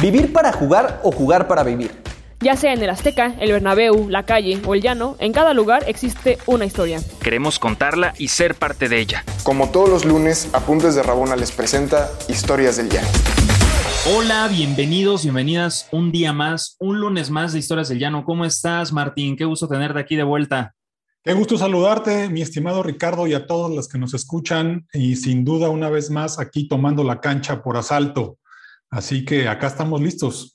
¿Vivir 0.00 0.32
para 0.32 0.52
jugar 0.52 1.00
o 1.02 1.10
jugar 1.10 1.48
para 1.48 1.64
vivir? 1.64 1.90
Ya 2.38 2.54
sea 2.54 2.72
en 2.72 2.80
el 2.80 2.88
Azteca, 2.88 3.34
el 3.40 3.50
Bernabéu, 3.50 4.08
la 4.08 4.22
calle 4.22 4.62
o 4.64 4.76
el 4.76 4.80
llano, 4.80 5.16
en 5.18 5.32
cada 5.32 5.54
lugar 5.54 5.82
existe 5.88 6.38
una 6.46 6.64
historia. 6.64 7.00
Queremos 7.20 7.58
contarla 7.58 8.14
y 8.16 8.28
ser 8.28 8.54
parte 8.54 8.88
de 8.88 9.00
ella. 9.00 9.24
Como 9.42 9.70
todos 9.70 9.88
los 9.88 10.04
lunes, 10.04 10.50
Apuntes 10.52 10.94
de 10.94 11.02
Rabona 11.02 11.34
les 11.34 11.50
presenta 11.50 12.12
Historias 12.28 12.76
del 12.76 12.90
Llano. 12.90 13.08
Hola, 14.14 14.46
bienvenidos, 14.46 15.24
bienvenidas 15.24 15.88
un 15.90 16.12
día 16.12 16.32
más, 16.32 16.76
un 16.78 17.00
lunes 17.00 17.30
más 17.30 17.52
de 17.52 17.58
Historias 17.58 17.88
del 17.88 17.98
Llano. 17.98 18.24
¿Cómo 18.24 18.44
estás, 18.44 18.92
Martín? 18.92 19.34
Qué 19.34 19.46
gusto 19.46 19.66
tenerte 19.66 19.98
aquí 19.98 20.14
de 20.14 20.22
vuelta. 20.22 20.76
Qué 21.24 21.32
gusto 21.32 21.58
saludarte, 21.58 22.28
mi 22.28 22.40
estimado 22.40 22.84
Ricardo, 22.84 23.26
y 23.26 23.34
a 23.34 23.48
todos 23.48 23.74
los 23.74 23.88
que 23.88 23.98
nos 23.98 24.14
escuchan, 24.14 24.86
y 24.92 25.16
sin 25.16 25.44
duda 25.44 25.68
una 25.68 25.90
vez 25.90 26.08
más 26.08 26.38
aquí 26.38 26.68
tomando 26.68 27.02
la 27.02 27.20
cancha 27.20 27.64
por 27.64 27.76
asalto. 27.76 28.37
Así 28.90 29.24
que 29.24 29.48
acá 29.48 29.66
estamos 29.66 30.00
listos. 30.00 30.54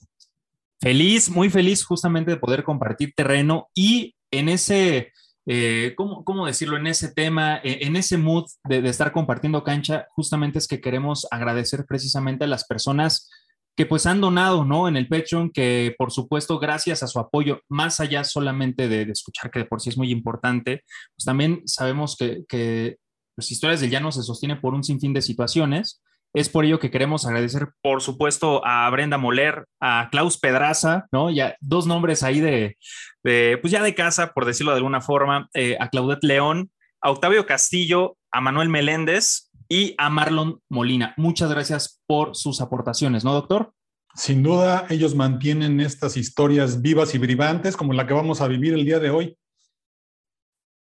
Feliz, 0.81 1.29
muy 1.29 1.49
feliz 1.49 1.83
justamente 1.85 2.31
de 2.31 2.37
poder 2.37 2.63
compartir 2.63 3.13
terreno 3.15 3.69
y 3.73 4.15
en 4.31 4.49
ese, 4.49 5.13
eh, 5.45 5.93
¿cómo, 5.95 6.25
¿cómo, 6.25 6.45
decirlo? 6.45 6.75
En 6.75 6.87
ese 6.87 7.13
tema, 7.13 7.57
eh, 7.63 7.79
en 7.81 7.95
ese 7.95 8.17
mood 8.17 8.45
de, 8.65 8.79
estar 8.89 9.11
compartiendo 9.11 9.63
cancha, 9.63 10.07
justamente 10.09 10.57
es 10.57 10.67
que 10.67 10.81
queremos 10.81 11.27
agradecer 11.31 11.85
precisamente 11.85 12.43
a 12.43 12.47
las 12.47 12.65
personas 12.65 13.29
que 13.75 13.85
pues 13.85 14.05
han 14.05 14.21
donado, 14.21 14.65
¿no? 14.65 14.87
En 14.87 14.97
el 14.97 15.07
Patreon, 15.07 15.51
que 15.51 15.95
por 15.97 16.11
supuesto, 16.11 16.59
gracias 16.59 17.01
a 17.01 17.07
su 17.07 17.19
apoyo, 17.19 17.61
más 17.69 17.99
allá 17.99 18.23
solamente 18.23 18.87
de, 18.87 19.03
escuchar, 19.03 19.51
que 19.51 19.59
de 19.59 19.65
por 19.65 19.79
sí 19.81 19.89
es 19.89 19.97
muy 19.97 20.11
importante, 20.11 20.83
pues 21.15 21.25
también 21.25 21.61
sabemos 21.65 22.15
que, 22.17 22.43
que 22.47 22.97
pues, 23.35 23.51
Historias 23.51 23.81
del 23.81 23.89
Llano 23.89 24.11
se 24.11 24.21
sostiene 24.21 24.57
por 24.57 24.73
un 24.73 24.83
sinfín 24.83 25.13
de 25.13 25.21
situaciones 25.21 26.01
es 26.33 26.49
por 26.49 26.65
ello 26.65 26.79
que 26.79 26.89
queremos 26.89 27.25
agradecer, 27.25 27.69
por 27.81 28.01
supuesto, 28.01 28.65
a 28.65 28.89
Brenda 28.89 29.17
Moler, 29.17 29.65
a 29.79 30.09
Klaus 30.11 30.37
Pedraza, 30.37 31.05
¿no? 31.11 31.29
Ya 31.29 31.55
dos 31.61 31.85
nombres 31.85 32.23
ahí 32.23 32.39
de, 32.39 32.77
de 33.23 33.57
pues 33.61 33.71
ya 33.71 33.83
de 33.83 33.93
casa, 33.93 34.33
por 34.33 34.45
decirlo 34.45 34.71
de 34.71 34.77
alguna 34.77 35.01
forma, 35.01 35.49
eh, 35.53 35.77
a 35.79 35.89
Claudette 35.89 36.23
León, 36.23 36.71
a 37.01 37.11
Octavio 37.11 37.45
Castillo, 37.45 38.17
a 38.31 38.41
Manuel 38.41 38.69
Meléndez 38.69 39.51
y 39.69 39.93
a 39.97 40.09
Marlon 40.09 40.59
Molina. 40.69 41.13
Muchas 41.17 41.51
gracias 41.51 42.01
por 42.07 42.35
sus 42.35 42.61
aportaciones, 42.61 43.23
¿no, 43.23 43.33
doctor? 43.33 43.73
Sin 44.15 44.43
duda, 44.43 44.85
ellos 44.89 45.15
mantienen 45.15 45.79
estas 45.79 46.17
historias 46.17 46.81
vivas 46.81 47.13
y 47.15 47.17
vibrantes 47.17 47.77
como 47.77 47.93
la 47.93 48.05
que 48.05 48.13
vamos 48.13 48.41
a 48.41 48.47
vivir 48.47 48.73
el 48.73 48.85
día 48.85 48.99
de 48.99 49.09
hoy. 49.09 49.37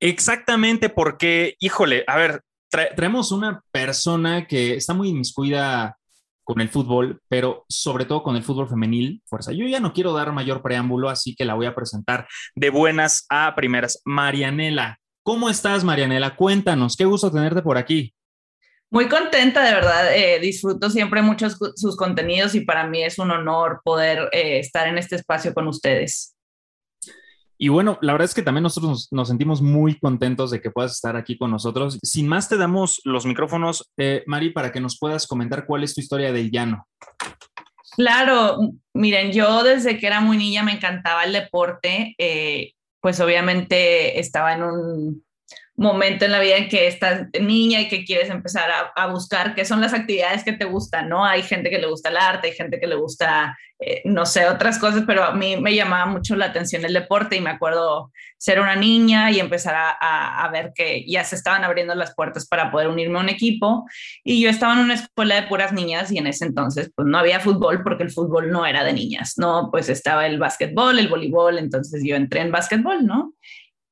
Exactamente, 0.01 0.91
porque, 0.91 1.57
híjole, 1.61 2.05
a 2.07 2.17
ver, 2.17 2.43
tra 2.75 2.93
traemos 2.93 3.31
una 3.31 3.63
persona 3.71 4.49
que 4.49 4.75
está 4.75 4.95
muy 4.95 5.11
inmiscuida 5.11 5.97
con 6.43 6.61
el 6.61 6.69
fútbol, 6.69 7.21
pero 7.29 7.65
sobre 7.69 8.05
todo 8.05 8.25
con 8.25 8.35
el 8.35 8.43
fútbol 8.43 8.69
femenil, 8.69 9.23
fuerza. 9.27 9.53
Yo 9.53 9.65
ya 9.69 9.79
no 9.79 9.93
quiero 9.93 10.13
dar 10.13 10.33
mayor 10.33 10.61
preámbulo, 10.61 11.09
así 11.09 11.37
que 11.37 11.45
la 11.45 11.55
voy 11.55 11.67
a 11.67 11.75
presentar 11.77 12.27
de 12.57 12.71
buenas 12.71 13.27
a 13.31 13.55
primeras. 13.55 14.03
Marianela, 14.05 14.99
¿cómo 15.23 15.49
estás, 15.49 15.85
Marianela? 15.85 16.35
Cuéntanos, 16.35 16.97
qué 16.97 17.05
gusto 17.05 17.31
tenerte 17.31 17.63
por 17.63 17.79
aquí. 17.79 18.13
Muy 18.91 19.09
contenta, 19.09 19.63
de 19.63 19.73
verdad. 19.73 20.13
Eh, 20.13 20.41
disfruto 20.41 20.91
siempre 20.91 21.23
mucho 21.23 21.47
sus 21.77 21.97
contenidos 21.97 22.57
y 22.57 22.63
para 22.63 22.89
mí 22.89 23.05
es 23.05 23.21
un 23.21 23.31
honor 23.31 23.83
poder 23.85 24.29
eh, 24.33 24.59
estar 24.59 24.89
en 24.89 24.99
este 24.99 25.15
espacio 25.15 25.55
con 25.55 25.69
ustedes. 25.69 26.34
Y 27.65 27.69
bueno, 27.69 27.97
la 28.03 28.13
verdad 28.13 28.27
es 28.27 28.35
que 28.35 28.43
también 28.43 28.65
nosotros 28.65 29.09
nos, 29.11 29.27
sentimos 29.27 29.63
muy 29.63 29.99
contentos 29.99 30.51
de 30.51 30.61
que 30.61 30.71
puedas 30.71 30.93
estar 30.93 31.17
aquí 31.17 31.39
con 31.39 31.51
nosotros. 31.51 31.99
Sin 32.03 32.29
más, 32.29 32.47
te 32.47 32.59
damos 32.59 33.01
los 33.05 33.25
micrófonos, 33.25 33.91
eh, 33.97 34.23
Mari, 34.27 34.51
para 34.51 34.71
que 34.71 34.83
nos 34.83 34.99
puedas 34.99 35.27
comentar 35.27 35.65
cuál 35.65 35.83
es 35.83 35.95
tu 35.95 36.03
historia 36.03 36.31
del 36.31 36.51
llano. 36.51 36.87
Claro, 37.97 38.59
miren, 38.93 39.33
yo 39.33 39.63
desde 39.63 39.97
que 39.97 40.07
era 40.07 40.21
muy 40.21 40.37
niña 40.37 40.63
me 40.63 40.73
encantaba 40.73 41.25
el 41.25 41.33
deporte, 41.33 42.15
eh, 42.19 42.75
pues 43.01 43.19
obviamente 43.21 44.21
estaba 44.21 44.53
en 44.53 44.63
un 44.63 45.24
momento 45.77 46.25
en 46.25 46.33
la 46.33 46.41
vida 46.41 46.57
en 46.57 46.69
que 46.69 46.87
estás 46.87 47.27
niña 47.41 47.81
y 47.81 47.89
que 47.89 48.05
quieres 48.05 48.31
empezar 48.31 48.71
a, 48.95 49.07
buscar 49.09 49.55
qué 49.55 49.65
son 49.65 49.81
las 49.81 49.93
actividades 49.93 50.45
que 50.45 50.53
te 50.53 50.65
gustan, 50.65 51.09
¿no? 51.09 51.25
Hay 51.25 51.43
gente 51.43 51.69
que 51.69 51.79
le 51.79 51.89
gusta 51.89 52.11
el 52.11 52.17
arte, 52.17 52.49
hay 52.49 52.55
gente 52.55 52.79
que 52.79 52.87
le 52.87 52.95
gusta, 52.95 53.57
eh, 53.81 54.03
no 54.05 54.25
sé, 54.25 54.47
otras 54.47 54.79
cosas, 54.79 55.03
pero 55.07 55.25
a 55.25 55.33
mí 55.33 55.57
me 55.57 55.75
llamaba 55.75 56.07
mucho 56.07 56.37
la 56.37 56.47
atención 56.47 56.85
el 56.85 56.95
deporte 56.95 57.37
y 57.37 57.41
me 57.41 57.51
acuerdo 57.51 58.13
ser 58.39 58.61
una 58.61 58.77
niña 58.77 59.31
y 59.31 59.41
empezar 59.41 59.75
a, 59.75 59.91
a, 59.91 60.45
a, 60.45 60.51
ver 60.51 60.73
que 60.75 61.05
ya 61.09 61.25
se 61.25 61.35
estaban 61.35 61.65
abriendo 61.65 61.95
las 61.95 62.15
puertas 62.15 62.47
para 62.47 62.71
poder 62.71 62.89
unirme 62.89 63.19
a 63.19 63.23
un 63.23 63.29
equipo. 63.29 63.85
Y 64.23 64.41
yo 64.41 64.51
estaba 64.51 64.75
en 64.75 64.81
una 64.81 64.95
escuela 64.95 65.35
de 65.35 65.49
puras 65.49 65.73
niñas 65.73 66.13
y 66.13 66.19
en 66.19 66.27
ese 66.27 66.45
entonces 66.45 66.91
pues 66.95 67.09
no 67.09 67.19
había 67.19 67.41
fútbol 67.41 67.83
porque 67.83 68.05
el 68.05 68.11
fútbol 68.11 68.51
no 68.51 68.65
era 68.65 68.85
de 68.85 68.93
niñas, 68.93 69.35
¿no? 69.39 69.71
Pues 69.73 69.89
estaba 69.89 70.27
el 70.27 70.39
básquetbol, 70.39 70.99
el 70.99 71.09
voleibol, 71.09 71.59
entonces 71.59 72.03
yo 72.05 72.17
entré 72.17 72.41
en 72.41 72.53
básquetbol, 72.53 73.05
¿no? 73.05 73.35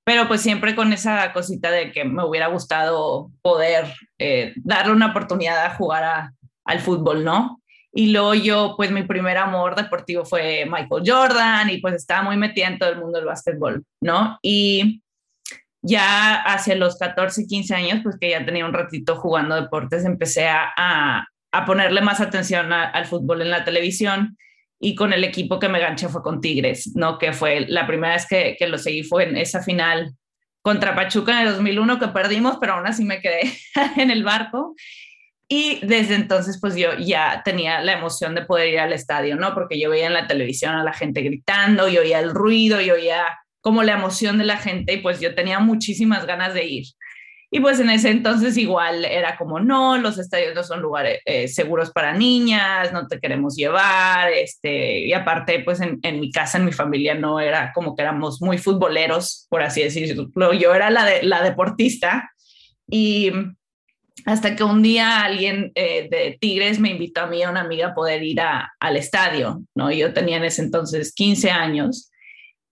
Pero 0.05 0.27
pues 0.27 0.41
siempre 0.41 0.75
con 0.75 0.93
esa 0.93 1.33
cosita 1.33 1.71
de 1.71 1.93
que 1.93 2.05
me 2.05 2.25
hubiera 2.25 2.49
gustado 2.49 3.31
poder 3.41 3.87
eh, 4.19 4.53
darle 4.57 4.93
una 4.93 5.11
oportunidad 5.11 5.65
a 5.65 5.75
jugar 5.75 6.31
al 6.65 6.81
fútbol, 6.81 7.25
¿no? 7.25 7.61
Y 7.95 8.11
luego 8.11 8.35
yo, 8.35 8.75
pues 8.77 8.91
mi 8.91 9.03
primer 9.03 9.37
amor 9.37 9.77
deportivo 9.77 10.25
fue 10.25 10.65
Michael 10.65 11.03
Jordan 11.07 11.71
y 11.71 11.79
pues 11.79 11.95
estaba 11.95 12.23
muy 12.23 12.37
metida 12.37 12.69
en 12.69 12.79
todo 12.79 12.91
el 12.91 12.99
mundo 12.99 13.19
del 13.19 13.27
básquetbol, 13.27 13.85
¿no? 14.01 14.39
Y 14.41 15.03
ya 15.83 16.43
hacia 16.43 16.75
los 16.75 16.97
14, 16.97 17.47
15 17.47 17.75
años, 17.75 18.01
pues 18.03 18.17
que 18.19 18.31
ya 18.31 18.45
tenía 18.45 18.65
un 18.65 18.73
ratito 18.73 19.17
jugando 19.17 19.57
deportes, 19.57 20.05
empecé 20.05 20.49
a, 20.49 20.73
a, 20.77 21.65
ponerle 21.67 22.01
más 22.01 22.21
atención 22.21 22.73
al 22.73 23.05
fútbol 23.07 23.43
en 23.43 23.51
la 23.51 23.65
televisión 23.65 24.39
y 24.85 24.97
con 24.97 25.13
el 25.13 25.23
equipo 25.23 25.61
que 25.61 25.69
me 25.69 25.79
ganché 25.79 26.09
fue 26.09 26.23
con 26.23 26.41
Tigres, 26.41 26.91
¿no? 26.97 27.17
Que 27.17 27.33
fue 27.33 27.67
la 27.69 27.87
primera 27.87 28.15
vez 28.15 28.27
que, 28.27 28.57
que, 28.59 28.67
lo 28.67 28.79
seguí 28.79 29.05
fue 29.05 29.29
en 29.29 29.37
esa 29.37 29.63
final 29.63 30.13
contra 30.61 30.97
Pachuca 30.97 31.41
en 31.41 31.47
el 31.47 31.55
2001 31.55 32.01
que 32.01 32.09
perdimos, 32.09 32.59
pero 32.61 32.75
aún 32.75 32.87
así 32.89 33.05
me 33.05 33.21
quedé 33.21 33.43
en 33.97 34.11
el 34.11 34.25
barco. 34.25 34.75
Y 35.47 35.79
desde 35.87 36.17
entonces, 36.17 36.59
pues 36.61 36.75
yo 36.75 36.99
ya 36.99 37.43
tenía 37.45 37.81
la 37.81 37.93
emoción 37.93 38.35
de 38.35 38.45
poder 38.45 38.75
ir 38.75 38.81
al 38.81 38.93
estadio, 38.93 39.37
¿no? 39.37 39.55
Porque 39.55 39.79
yo 39.79 39.89
veía 39.89 40.09
en 40.09 40.15
la 40.15 40.27
televisión 40.27 40.75
a 40.75 40.83
la 40.83 40.93
gente 40.93 41.23
gritando, 41.23 41.89
yo 41.89 42.01
oía 42.01 42.19
el 42.19 42.31
ruido, 42.31 42.81
yo 42.81 42.95
oía 42.95 43.25
como 43.61 43.85
la 43.85 43.93
emoción 43.93 44.39
de 44.39 44.45
la 44.45 44.57
gente 44.57 44.95
y 44.95 44.97
pues 44.97 45.21
yo 45.21 45.37
tenía 45.37 45.61
muchísimas 45.61 46.27
ganas 46.27 46.55
de 46.55 46.65
ir. 46.65 46.85
Y 47.55 47.61
pues 47.61 47.79
en 47.81 47.91
ese 47.91 48.09
entonces 48.09 48.57
igual 48.57 49.05
era 49.05 49.37
como, 49.37 49.61
no, 49.61 49.99
los 49.99 50.19
estadios 50.19 50.55
no 50.55 50.65
son 50.65 50.81
lugares 50.81 51.21
eh, 51.27 51.49
seguros 51.49 51.91
para 51.91 52.15
niñas, 52.15 52.95
no 52.95 53.07
te 53.07 53.21
queremos 53.21 53.57
llevar, 53.57 54.33
este, 54.33 55.01
y 55.01 55.13
aparte 55.13 55.61
pues 55.61 55.83
en, 55.83 56.01
en, 56.03 56.19
mi 56.19 56.33
casa, 56.33 56.57
en 56.57 56.65
mi 56.65 56.73
familia 56.73 57.15
no 57.15 57.41
era 57.41 57.71
como 57.75 57.95
que 57.95 58.01
éramos 58.01 58.41
muy 58.41 58.57
futboleros, 58.57 59.47
por 59.51 59.63
así 59.63 59.83
decirlo, 59.83 60.31
yo 60.55 60.75
era 60.75 60.89
la, 60.89 61.05
de, 61.05 61.25
la 61.25 61.43
deportista 61.43 62.31
y 62.89 63.31
hasta 64.25 64.57
que 64.57 64.65
un 64.65 64.83
día 64.83 65.21
alguien 65.23 65.73
eh, 65.75 66.09
de 66.11 66.39
Tigres 66.41 66.81
me 66.81 66.89
invitó 66.89 67.21
a 67.21 67.27
mí 67.27 67.43
a 67.43 67.51
una 67.51 67.61
amiga 67.61 67.89
a 67.89 67.95
poder 67.95 68.23
ir 68.23 68.41
a, 68.41 68.73
al 68.81 68.97
estadio, 68.97 69.63
¿no? 69.75 69.93
Yo 69.93 70.15
tenía 70.15 70.39
en 70.39 70.45
ese 70.45 70.63
entonces 70.63 71.13
15 71.15 71.51
años 71.51 72.12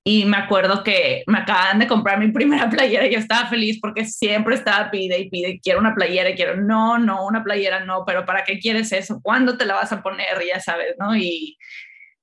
y 0.03 0.25
me 0.25 0.39
acuerdo 0.39 0.83
que 0.83 1.23
me 1.27 1.39
acaban 1.39 1.79
de 1.79 1.87
comprar 1.87 2.19
mi 2.19 2.33
primera 2.33 2.71
playera 2.71 3.07
y 3.07 3.13
yo 3.13 3.19
estaba 3.19 3.49
feliz 3.49 3.79
porque 3.81 4.05
siempre 4.05 4.55
estaba 4.55 4.91
pide 4.91 5.19
y 5.19 5.31
pide, 5.31 5.61
quiero 5.63 5.81
una 5.81 5.95
playera 5.95 6.31
y 6.31 6.35
quiero, 6.35 6.57
no, 6.57 6.99
no, 6.99 7.27
una 7.27 7.45
playera 7.45 7.85
no, 7.85 8.05
pero 8.07 8.25
¿para 8.25 8.45
qué 8.45 8.59
quieres 8.59 8.93
eso? 8.93 9.21
¿Cuándo 9.23 9.57
te 9.57 9.67
la 9.67 9.75
vas 9.75 9.93
a 9.93 10.03
poner? 10.03 10.43
Ya 10.49 10.61
sabes, 10.61 10.97
¿no? 10.99 11.15
Y 11.17 11.59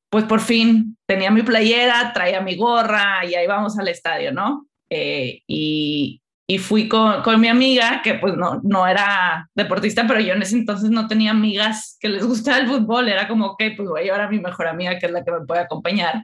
pues 0.09 0.25
por 0.25 0.39
fin 0.39 0.97
tenía 1.05 1.31
mi 1.31 1.43
playera, 1.43 2.11
traía 2.13 2.41
mi 2.41 2.55
gorra 2.55 3.25
y 3.25 3.35
ahí 3.35 3.45
vamos 3.45 3.77
al 3.77 3.87
estadio, 3.89 4.31
¿no? 4.31 4.67
Eh, 4.89 5.41
y, 5.47 6.21
y, 6.47 6.57
fui 6.59 6.87
con, 6.87 7.21
con, 7.23 7.41
mi 7.41 7.49
amiga, 7.49 8.01
que 8.01 8.13
pues 8.15 8.35
no, 8.37 8.61
no 8.63 8.87
era 8.87 9.49
deportista, 9.53 10.05
pero 10.07 10.21
yo 10.21 10.33
en 10.33 10.41
ese 10.41 10.55
entonces 10.55 10.89
no 10.89 11.07
tenía 11.07 11.31
amigas 11.31 11.97
que 11.99 12.07
les 12.07 12.25
gustaba 12.25 12.57
el 12.57 12.67
fútbol, 12.67 13.09
era 13.09 13.27
como, 13.27 13.47
ok, 13.47 13.63
pues 13.75 13.89
voy 13.89 14.01
a 14.01 14.03
llevar 14.05 14.21
a 14.21 14.29
mi 14.29 14.39
mejor 14.39 14.67
amiga, 14.67 14.97
que 14.97 15.07
es 15.07 15.11
la 15.11 15.25
que 15.25 15.31
me 15.31 15.45
puede 15.45 15.61
acompañar. 15.61 16.23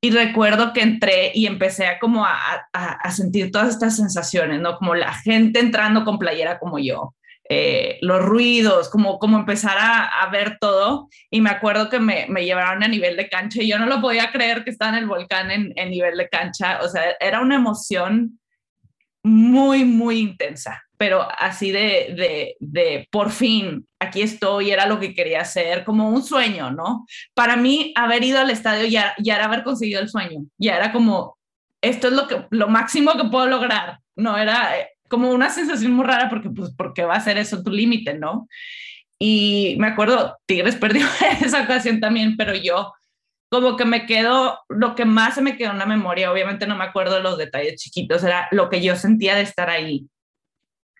Y 0.00 0.10
recuerdo 0.10 0.72
que 0.72 0.82
entré 0.82 1.32
y 1.34 1.46
empecé 1.46 1.86
a 1.86 1.98
como 1.98 2.24
a, 2.24 3.10
sentir 3.10 3.50
todas 3.50 3.70
estas 3.70 3.96
sensaciones, 3.96 4.60
¿no? 4.60 4.76
Como 4.76 4.94
la 4.94 5.12
gente 5.12 5.58
entrando 5.58 6.04
con 6.04 6.18
playera 6.18 6.58
como 6.58 6.78
yo, 6.78 7.14
eh, 7.48 7.98
los 8.02 8.22
ruidos, 8.22 8.88
como, 8.90 9.18
como 9.18 9.38
empezar 9.38 9.78
a, 9.78 10.22
a, 10.22 10.30
ver 10.30 10.58
todo. 10.60 11.08
Y 11.30 11.40
me 11.40 11.50
acuerdo 11.50 11.88
que 11.88 11.98
me, 11.98 12.26
me, 12.28 12.44
llevaron 12.44 12.82
a 12.82 12.88
nivel 12.88 13.16
de 13.16 13.28
cancha 13.28 13.62
y 13.62 13.70
yo 13.70 13.78
no 13.78 13.86
lo 13.86 14.00
podía 14.00 14.30
creer 14.32 14.64
que 14.64 14.70
estaba 14.70 14.92
en 14.92 14.98
el 14.98 15.06
volcán 15.06 15.50
en, 15.50 15.72
en 15.76 15.90
nivel 15.90 16.16
de 16.16 16.28
cancha. 16.28 16.80
O 16.82 16.88
sea, 16.88 17.16
era 17.20 17.40
una 17.40 17.56
emoción 17.56 18.38
muy, 19.22 19.84
muy 19.84 20.20
intensa 20.20 20.85
pero 20.98 21.26
así 21.38 21.72
de, 21.72 22.14
de, 22.16 22.56
de, 22.60 23.08
por 23.10 23.30
fin, 23.30 23.86
aquí 23.98 24.22
estoy, 24.22 24.70
era 24.70 24.86
lo 24.86 24.98
que 24.98 25.14
quería 25.14 25.40
hacer, 25.40 25.84
como 25.84 26.08
un 26.08 26.22
sueño, 26.22 26.70
¿no? 26.70 27.06
Para 27.34 27.56
mí, 27.56 27.92
haber 27.96 28.24
ido 28.24 28.40
al 28.40 28.50
estadio 28.50 28.86
ya, 28.86 29.14
ya 29.18 29.36
era 29.36 29.46
haber 29.46 29.62
conseguido 29.62 30.00
el 30.00 30.08
sueño, 30.08 30.44
ya 30.58 30.76
era 30.76 30.92
como, 30.92 31.38
esto 31.82 32.08
es 32.08 32.14
lo, 32.14 32.26
que, 32.26 32.46
lo 32.50 32.68
máximo 32.68 33.12
que 33.12 33.28
puedo 33.28 33.46
lograr, 33.46 33.98
¿no? 34.16 34.36
Era 34.38 34.78
eh, 34.78 34.88
como 35.08 35.30
una 35.30 35.50
sensación 35.50 35.92
muy 35.92 36.04
rara 36.06 36.28
porque, 36.28 36.50
pues, 36.50 36.72
porque 36.76 37.04
va 37.04 37.14
a 37.14 37.20
ser 37.20 37.38
eso 37.38 37.62
tu 37.62 37.70
límite, 37.70 38.14
¿no? 38.14 38.48
Y 39.18 39.76
me 39.78 39.88
acuerdo, 39.88 40.36
Tigres 40.46 40.76
perdió 40.80 41.06
esa 41.40 41.62
ocasión 41.62 42.00
también, 42.00 42.36
pero 42.36 42.54
yo 42.54 42.92
como 43.48 43.76
que 43.76 43.84
me 43.84 44.06
quedo, 44.06 44.58
lo 44.68 44.94
que 44.94 45.04
más 45.04 45.36
se 45.36 45.42
me 45.42 45.56
quedó 45.56 45.70
en 45.70 45.78
la 45.78 45.86
memoria, 45.86 46.32
obviamente 46.32 46.66
no 46.66 46.76
me 46.76 46.84
acuerdo 46.84 47.16
de 47.16 47.22
los 47.22 47.38
detalles 47.38 47.80
chiquitos, 47.80 48.24
era 48.24 48.48
lo 48.50 48.68
que 48.68 48.82
yo 48.82 48.96
sentía 48.96 49.36
de 49.36 49.42
estar 49.42 49.70
ahí, 49.70 50.08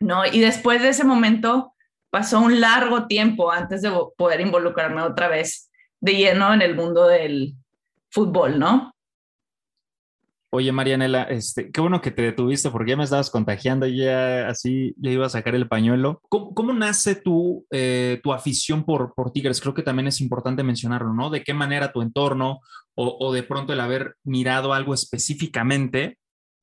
¿no? 0.01 0.27
Y 0.27 0.41
después 0.41 0.83
de 0.83 0.91
ese 0.91 1.05
momento 1.05 1.75
pasó 2.11 2.41
un 2.41 2.61
largo 2.61 3.07
tiempo 3.07 3.51
antes 3.51 3.83
de 3.83 3.91
poder 4.17 4.41
involucrarme 4.41 5.03
otra 5.03 5.29
vez 5.29 5.71
de 6.01 6.15
lleno 6.15 6.53
en 6.55 6.63
el 6.63 6.75
mundo 6.75 7.07
del 7.07 7.55
fútbol, 8.11 8.59
¿no? 8.59 8.93
Oye, 10.51 10.73
Marianela, 10.73 11.25
este, 11.25 11.71
qué 11.71 11.81
bueno 11.81 12.01
que 12.01 12.13
te 12.13 12.23
detuviste 12.23 12.71
porque 12.71 12.93
ya 12.93 12.97
me 12.97 13.05
estabas 13.05 13.31
contagiando, 13.31 13.87
ya 13.87 14.49
así 14.49 14.95
ya 14.97 15.11
iba 15.11 15.27
a 15.27 15.29
sacar 15.29 15.55
el 15.55 15.69
pañuelo. 15.69 16.23
¿Cómo, 16.31 16.73
nace 16.73 17.17
tu, 17.17 17.67
eh, 17.71 18.21
tu 18.23 18.33
afición 18.33 18.85
por, 18.85 19.13
por 19.15 19.33
Tigres? 19.33 19.61
Creo 19.61 19.75
que 19.75 19.83
también 19.83 20.07
es 20.07 20.21
importante 20.21 20.63
mencionarlo, 20.63 21.13
¿no? 21.13 21.29
¿De 21.29 21.43
qué 21.43 21.53
manera 21.53 21.93
tu 21.93 22.01
entorno 22.01 22.61
o, 22.95 23.17
o 23.21 23.33
de 23.35 23.43
pronto 23.43 23.73
el 23.73 23.81
haber 23.81 24.15
mirado 24.25 24.73
algo 24.73 24.95
específicamente 24.95 26.17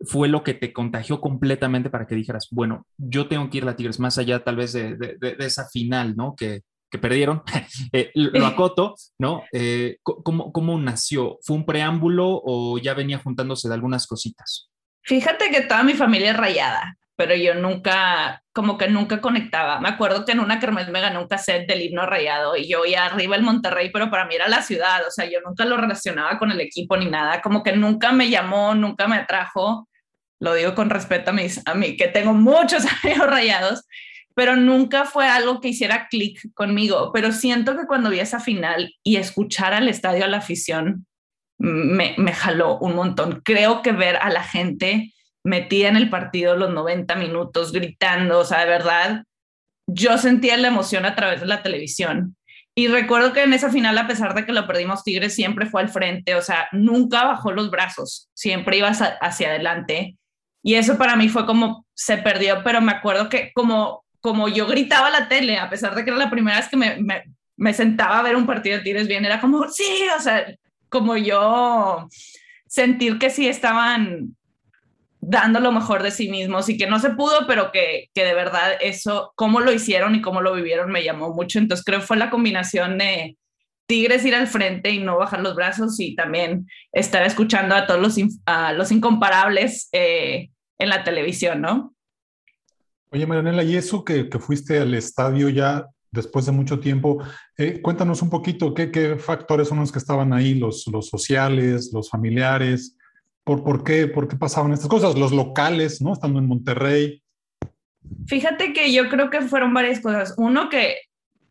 fue 0.05 0.27
lo 0.27 0.44
que 0.44 0.53
te 0.53 0.73
contagió 0.73 1.21
completamente 1.21 1.89
para 1.89 2.07
que 2.07 2.15
dijeras, 2.15 2.47
bueno, 2.51 2.85
yo 2.97 3.27
tengo 3.27 3.50
que 3.50 3.57
ir 3.57 3.67
a 3.67 3.75
Tigres, 3.75 4.00
más 4.00 4.17
allá 4.17 4.44
tal 4.44 4.55
vez 4.55 4.73
de, 4.73 4.95
de, 4.95 5.17
de 5.17 5.45
esa 5.45 5.67
final, 5.69 6.15
¿no? 6.15 6.35
Que, 6.35 6.61
que 6.94 7.00
perdieron, 7.00 7.41
eh, 7.91 8.11
lo 8.13 8.45
acoto, 8.45 8.94
¿no? 9.17 9.44
Eh, 9.51 9.97
¿cómo, 10.03 10.53
¿Cómo 10.53 10.77
nació? 10.77 11.39
¿Fue 11.41 11.55
un 11.55 11.65
preámbulo 11.65 12.39
o 12.45 12.77
ya 12.77 12.94
venía 12.94 13.17
juntándose 13.17 13.67
de 13.67 13.73
algunas 13.73 14.05
cositas? 14.05 14.69
Fíjate 15.01 15.50
que 15.50 15.61
toda 15.61 15.81
mi 15.81 15.95
familia 15.95 16.29
es 16.29 16.38
rayada, 16.38 16.95
pero 17.15 17.33
yo 17.35 17.55
nunca, 17.55 18.44
como 18.53 18.77
que 18.77 18.89
nunca 18.89 19.21
conectaba. 19.21 19.81
Me 19.81 19.89
acuerdo 19.89 20.23
que 20.23 20.33
en 20.33 20.39
una 20.39 20.59
kermés 20.59 20.88
me 20.89 21.01
ganó 21.01 21.21
un 21.21 21.27
cassette 21.27 21.67
del 21.67 21.81
himno 21.81 22.05
rayado 22.05 22.55
y 22.55 22.69
yo 22.69 22.85
iba 22.85 23.03
arriba 23.03 23.38
el 23.38 23.41
Monterrey, 23.41 23.89
pero 23.91 24.11
para 24.11 24.25
mí 24.25 24.35
era 24.35 24.47
la 24.47 24.61
ciudad, 24.61 25.01
o 25.07 25.09
sea, 25.09 25.25
yo 25.25 25.39
nunca 25.44 25.65
lo 25.65 25.77
relacionaba 25.77 26.38
con 26.38 26.51
el 26.51 26.61
equipo 26.61 26.95
ni 26.95 27.07
nada, 27.09 27.41
como 27.41 27.63
que 27.63 27.75
nunca 27.75 28.11
me 28.11 28.29
llamó, 28.29 28.75
nunca 28.75 29.07
me 29.07 29.15
atrajo. 29.15 29.89
Lo 30.44 30.54
digo 30.54 30.75
con 30.75 30.90
respeto 30.90 31.31
a, 31.31 31.34
mis, 31.34 31.62
a 31.66 31.74
mí, 31.74 31.95
que 31.95 32.10
tengo 32.10 32.34
muchos 32.34 32.84
amigos 33.04 33.28
rayados, 33.28 33.88
pero 34.36 34.57
nunca 34.57 35.06
fue 35.06 35.25
algo 35.25 35.62
que 35.62 35.69
hiciera 35.69 36.10
clic 36.10 36.54
conmigo. 36.54 37.12
Pero 37.13 37.31
siento 37.31 37.78
que 37.78 37.88
cuando 37.88 38.10
vi 38.10 38.19
esa 38.19 38.42
final 38.42 38.94
y 39.04 39.16
escuchar 39.16 39.74
al 39.74 39.88
estadio 39.88 40.25
a 40.25 40.28
la 40.28 40.38
afición, 40.38 41.06
me, 41.60 42.13
me 42.18 42.34
jaló 42.34 42.78
un 42.80 42.94
montón. 42.94 43.42
Creo 43.45 43.81
que 43.81 43.94
ver 43.94 44.18
a 44.18 44.30
la 44.31 44.44
gente 44.44 45.13
metida 45.45 45.88
en 45.88 45.95
el 45.95 46.10
partido 46.10 46.57
los 46.57 46.74
90 46.74 47.16
minutos, 47.16 47.72
gritando, 47.72 48.39
o 48.39 48.46
sea, 48.46 48.60
de 48.60 48.66
verdad, 48.66 49.24
yo 49.88 50.18
sentía 50.18 50.57
la 50.57 50.68
emoción 50.68 51.06
a 51.06 51.16
través 51.16 51.39
de 51.39 51.48
la 51.48 51.63
televisión. 51.63 52.36
Y 52.75 52.88
recuerdo 52.88 53.31
que 53.31 53.44
en 53.44 53.54
esa 53.54 53.69
final, 53.69 53.98
a 53.98 54.07
pesar 54.07 54.34
de 54.34 54.46
que 54.46 54.51
lo 54.51 54.68
perdimos, 54.68 55.06
Tigres 55.06 55.36
siempre 55.36 55.68
fue 55.68 55.81
al 55.81 55.89
frente, 55.89 56.36
o 56.36 56.42
sea, 56.42 56.68
nunca 56.74 57.24
bajó 57.24 57.54
los 57.54 57.72
brazos, 57.72 58.30
siempre 58.34 58.78
iba 58.78 58.89
hacia 58.89 59.50
adelante. 59.50 60.18
Y 60.63 60.75
eso 60.75 60.98
para 60.98 61.15
mí 61.15 61.30
fue 61.30 61.45
como 61.45 61.86
se 61.94 62.18
perdió, 62.18 62.63
pero 62.63 62.81
me 62.81 62.94
acuerdo 62.94 63.30
que 63.30 63.51
como 63.54 64.04
como 64.24 64.48
yo 64.48 64.65
gritaba 64.68 65.10
la 65.10 65.27
tele, 65.27 65.57
a 65.57 65.69
pesar 65.69 65.94
de 65.94 66.06
que 66.06 66.10
era 66.10 66.18
la 66.18 66.30
primera 66.30 66.56
vez 66.56 66.69
que 66.69 66.77
me, 66.77 66.98
me, 67.57 67.74
sentaba 67.74 68.19
a 68.19 68.24
ver 68.24 68.38
un 68.38 68.45
partido 68.45 68.77
de 68.77 68.83
Tigres 68.83 69.06
bien, 69.06 69.25
era 69.25 69.42
como, 69.42 69.68
sí, 69.68 69.83
o 70.18 70.21
sea, 70.21 70.45
como 70.88 71.18
yo 71.18 72.07
sentir 72.65 73.19
que 73.19 73.30
sí 73.30 73.50
estaban 73.50 74.38
dando 75.19 75.60
lo 75.60 75.74
mejor 75.74 76.04
de 76.04 76.12
sí 76.12 76.30
mismos 76.30 76.69
y 76.69 76.77
que 76.77 76.88
no 76.88 77.00
se 77.00 77.10
pudo, 77.10 77.45
pero 77.48 77.74
que, 77.74 78.10
que 78.13 78.24
de 78.24 78.33
verdad 78.33 78.77
eso, 78.80 79.33
cómo 79.36 79.60
lo 79.60 79.74
hicieron 79.74 80.15
y 80.15 80.21
cómo 80.21 80.39
lo 80.39 80.54
vivieron 80.54 80.89
me 80.89 81.04
llamó 81.04 81.33
mucho. 81.33 81.60
Entonces 81.60 81.83
creo 81.86 82.00
que 82.00 82.06
fue 82.06 82.15
la 82.15 82.30
combinación 82.30 82.98
de 82.98 83.36
Tigres 83.88 84.24
ir 84.24 84.36
al 84.36 84.48
frente 84.48 84.92
y 84.92 85.00
no 85.00 85.18
bajar 85.18 85.42
los 85.42 85.56
brazos 85.56 86.00
y 86.00 86.15
también 86.15 86.65
estar 86.94 87.25
escuchando 87.25 87.75
a 87.75 87.86
todos 87.86 88.00
los, 88.00 88.18
los 88.77 88.92
incomparables 88.94 89.89
eh, 89.92 90.50
en 90.83 90.89
la 90.89 91.03
televisión, 91.03 91.62
¿no? 91.62 91.94
Oye, 93.12 93.27
Marianela, 93.27 93.63
y 93.63 93.75
eso 93.75 94.03
que, 94.03 94.27
fuiste 94.39 94.80
al 94.80 94.94
estadio 94.94 95.50
ya 95.50 95.88
después 96.12 96.45
de 96.45 96.51
mucho 96.51 96.80
tiempo, 96.80 97.24
eh, 97.57 97.81
cuéntanos 97.81 98.21
un 98.21 98.30
poquito 98.30 98.74
qué, 98.74 99.18
factores 99.19 99.68
son 99.68 99.80
los 99.80 99.91
que 99.91 100.00
estaban 100.00 100.33
ahí, 100.33 100.56
los, 100.56 100.88
los 100.88 101.09
sociales, 101.09 101.91
los 101.94 102.09
familiares, 102.09 102.97
por, 103.44 103.63
por, 103.63 103.83
qué, 103.83 104.07
por 104.07 104.27
qué 104.27 104.35
pasaban 104.35 104.74
estas 104.74 104.89
cosas, 104.89 105.18
los 105.18 105.31
locales, 105.31 106.01
¿no? 106.01 106.13
Estando 106.13 106.39
en 106.39 106.47
Monterrey. 106.47 107.21
Fíjate 108.27 108.74
que 108.74 108.91
yo 108.91 109.09
creo 109.09 109.29
que 109.29 109.41
fueron 109.41 109.74
varias 109.74 110.00
cosas. 110.00 110.33
Uno, 110.38 110.69
que 110.69 110.97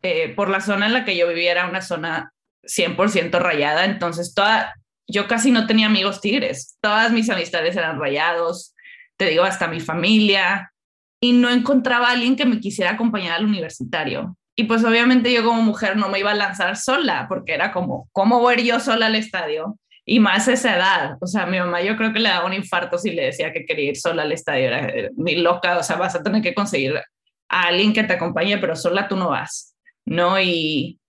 eh, 0.01 0.33
por 0.35 0.49
la 0.49 0.59
zona 0.59 0.87
en 0.87 0.93
la 0.93 1.05
que 1.05 1.15
yo 1.15 1.27
vivía 1.27 1.51
era 1.51 1.69
una 1.69 1.81
zona 1.81 2.33
100% 2.63 3.39
rayada, 3.39 3.85
entonces 3.85 4.33
toda, 4.33 4.73
yo 5.07 5.27
casi 5.27 5.51
no 5.51 5.65
tenía 5.67 5.87
amigos 5.87 6.21
tigres, 6.21 6.77
todas 6.81 7.11
mis 7.11 7.29
amistades 7.29 7.75
eran 7.75 7.99
rayados, 7.99 8.73
te 9.17 9.25
digo, 9.25 9.43
hasta 9.43 9.67
mi 9.67 9.79
familia, 9.79 10.71
y 11.19 11.31
no 11.31 11.49
encontraba 11.49 12.09
a 12.09 12.11
alguien 12.11 12.35
que 12.35 12.45
me 12.45 12.59
quisiera 12.59 12.91
acompañar 12.91 13.39
al 13.39 13.45
universitario. 13.45 14.35
Y 14.55 14.65
pues 14.65 14.83
obviamente 14.83 15.31
yo 15.33 15.43
como 15.43 15.61
mujer 15.61 15.95
no 15.95 16.09
me 16.09 16.19
iba 16.19 16.31
a 16.31 16.35
lanzar 16.35 16.75
sola, 16.75 17.27
porque 17.29 17.53
era 17.53 17.71
como, 17.71 18.09
¿cómo 18.11 18.39
voy 18.39 18.63
yo 18.65 18.79
sola 18.79 19.05
al 19.05 19.15
estadio? 19.15 19.77
Y 20.05 20.19
más 20.19 20.47
esa 20.49 20.75
edad, 20.75 21.17
o 21.21 21.27
sea, 21.27 21.45
mi 21.45 21.57
mamá 21.57 21.81
yo 21.81 21.95
creo 21.95 22.11
que 22.11 22.19
le 22.19 22.27
daba 22.27 22.45
un 22.45 22.53
infarto 22.53 22.97
si 22.97 23.11
le 23.11 23.25
decía 23.25 23.53
que 23.53 23.65
quería 23.65 23.91
ir 23.91 23.97
sola 23.97 24.23
al 24.23 24.33
estadio, 24.33 24.65
era, 24.65 25.09
mi 25.15 25.35
loca, 25.35 25.77
o 25.77 25.83
sea, 25.83 25.95
vas 25.95 26.13
a 26.13 26.21
tener 26.21 26.41
que 26.41 26.53
conseguir 26.53 27.01
a 27.49 27.61
alguien 27.67 27.93
que 27.93 28.03
te 28.03 28.13
acompañe, 28.13 28.57
pero 28.57 28.75
sola 28.75 29.07
tú 29.07 29.15
no 29.15 29.29
vas, 29.29 29.75
¿no? 30.05 30.39
Y, 30.41 30.99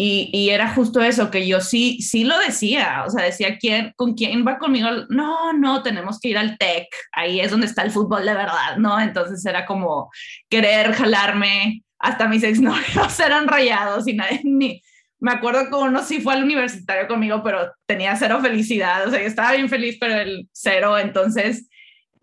y, 0.00 0.50
era 0.50 0.72
justo 0.74 1.02
eso, 1.02 1.28
que 1.28 1.48
yo 1.48 1.60
sí, 1.60 2.00
sí 2.00 2.22
lo 2.22 2.38
decía, 2.38 3.02
o 3.04 3.10
sea, 3.10 3.24
decía, 3.24 3.58
¿quién, 3.58 3.92
¿con 3.96 4.14
quién 4.14 4.46
va 4.46 4.58
conmigo? 4.58 4.88
No, 5.08 5.52
no, 5.52 5.82
tenemos 5.82 6.20
que 6.20 6.28
ir 6.28 6.38
al 6.38 6.56
TEC, 6.56 6.86
ahí 7.10 7.40
es 7.40 7.50
donde 7.50 7.66
está 7.66 7.82
el 7.82 7.90
fútbol 7.90 8.24
de 8.24 8.32
verdad, 8.32 8.76
¿no? 8.76 9.00
Entonces 9.00 9.44
era 9.44 9.66
como 9.66 10.08
querer 10.48 10.92
jalarme, 10.92 11.82
hasta 11.98 12.28
mis 12.28 12.42
exnovios 12.44 13.18
eran 13.18 13.48
rayados 13.48 14.06
y 14.06 14.14
nadie, 14.14 14.40
ni, 14.44 14.80
me 15.18 15.32
acuerdo 15.32 15.68
que 15.68 15.74
uno 15.74 16.04
sí 16.04 16.20
fue 16.20 16.34
al 16.34 16.44
universitario 16.44 17.08
conmigo, 17.08 17.42
pero 17.42 17.72
tenía 17.84 18.14
cero 18.14 18.38
felicidad, 18.40 19.08
o 19.08 19.10
sea, 19.10 19.20
yo 19.20 19.26
estaba 19.26 19.52
bien 19.52 19.68
feliz, 19.68 19.96
pero 20.00 20.14
el 20.14 20.48
cero, 20.52 20.96
entonces... 20.98 21.68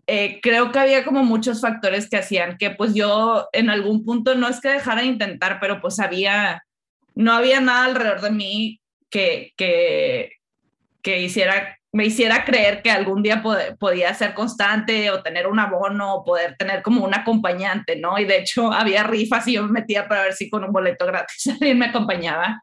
Eh, 0.08 0.38
creo 0.40 0.70
que 0.70 0.78
había 0.78 1.04
como 1.04 1.24
muchos 1.24 1.60
factores 1.60 2.08
que 2.08 2.16
hacían 2.16 2.58
que 2.58 2.70
pues 2.70 2.94
yo 2.94 3.48
en 3.52 3.70
algún 3.70 4.04
punto 4.04 4.36
no 4.36 4.46
es 4.46 4.60
que 4.60 4.68
dejara 4.68 5.00
de 5.00 5.08
intentar, 5.08 5.58
pero 5.60 5.80
pues 5.80 5.98
había, 5.98 6.62
no 7.16 7.32
había 7.32 7.60
nada 7.60 7.86
alrededor 7.86 8.20
de 8.20 8.30
mí 8.30 8.80
que, 9.10 9.52
que, 9.56 10.32
que 11.02 11.22
hiciera, 11.22 11.78
me 11.92 12.04
hiciera 12.04 12.44
creer 12.44 12.82
que 12.82 12.90
algún 12.90 13.22
día 13.22 13.42
podía 13.78 14.14
ser 14.14 14.34
constante 14.34 15.10
o 15.10 15.22
tener 15.22 15.46
un 15.46 15.58
abono 15.58 16.14
o 16.14 16.24
poder 16.24 16.56
tener 16.58 16.82
como 16.82 17.04
un 17.04 17.14
acompañante, 17.14 17.96
¿no? 17.96 18.18
Y 18.18 18.26
de 18.26 18.38
hecho 18.38 18.70
había 18.70 19.02
rifas 19.02 19.48
y 19.48 19.54
yo 19.54 19.62
me 19.64 19.80
metía 19.80 20.06
para 20.06 20.22
ver 20.22 20.34
si 20.34 20.50
con 20.50 20.62
un 20.62 20.72
boleto 20.72 21.06
gratis 21.06 21.46
alguien 21.60 21.78
me 21.78 21.86
acompañaba. 21.86 22.62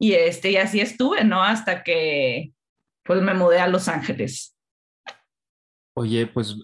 Y, 0.00 0.12
este, 0.12 0.50
y 0.50 0.56
así 0.56 0.80
estuve, 0.80 1.24
¿no? 1.24 1.42
Hasta 1.42 1.82
que 1.82 2.52
pues 3.04 3.22
me 3.22 3.34
mudé 3.34 3.60
a 3.60 3.68
Los 3.68 3.88
Ángeles. 3.88 4.56
Oye, 5.94 6.26
pues 6.26 6.56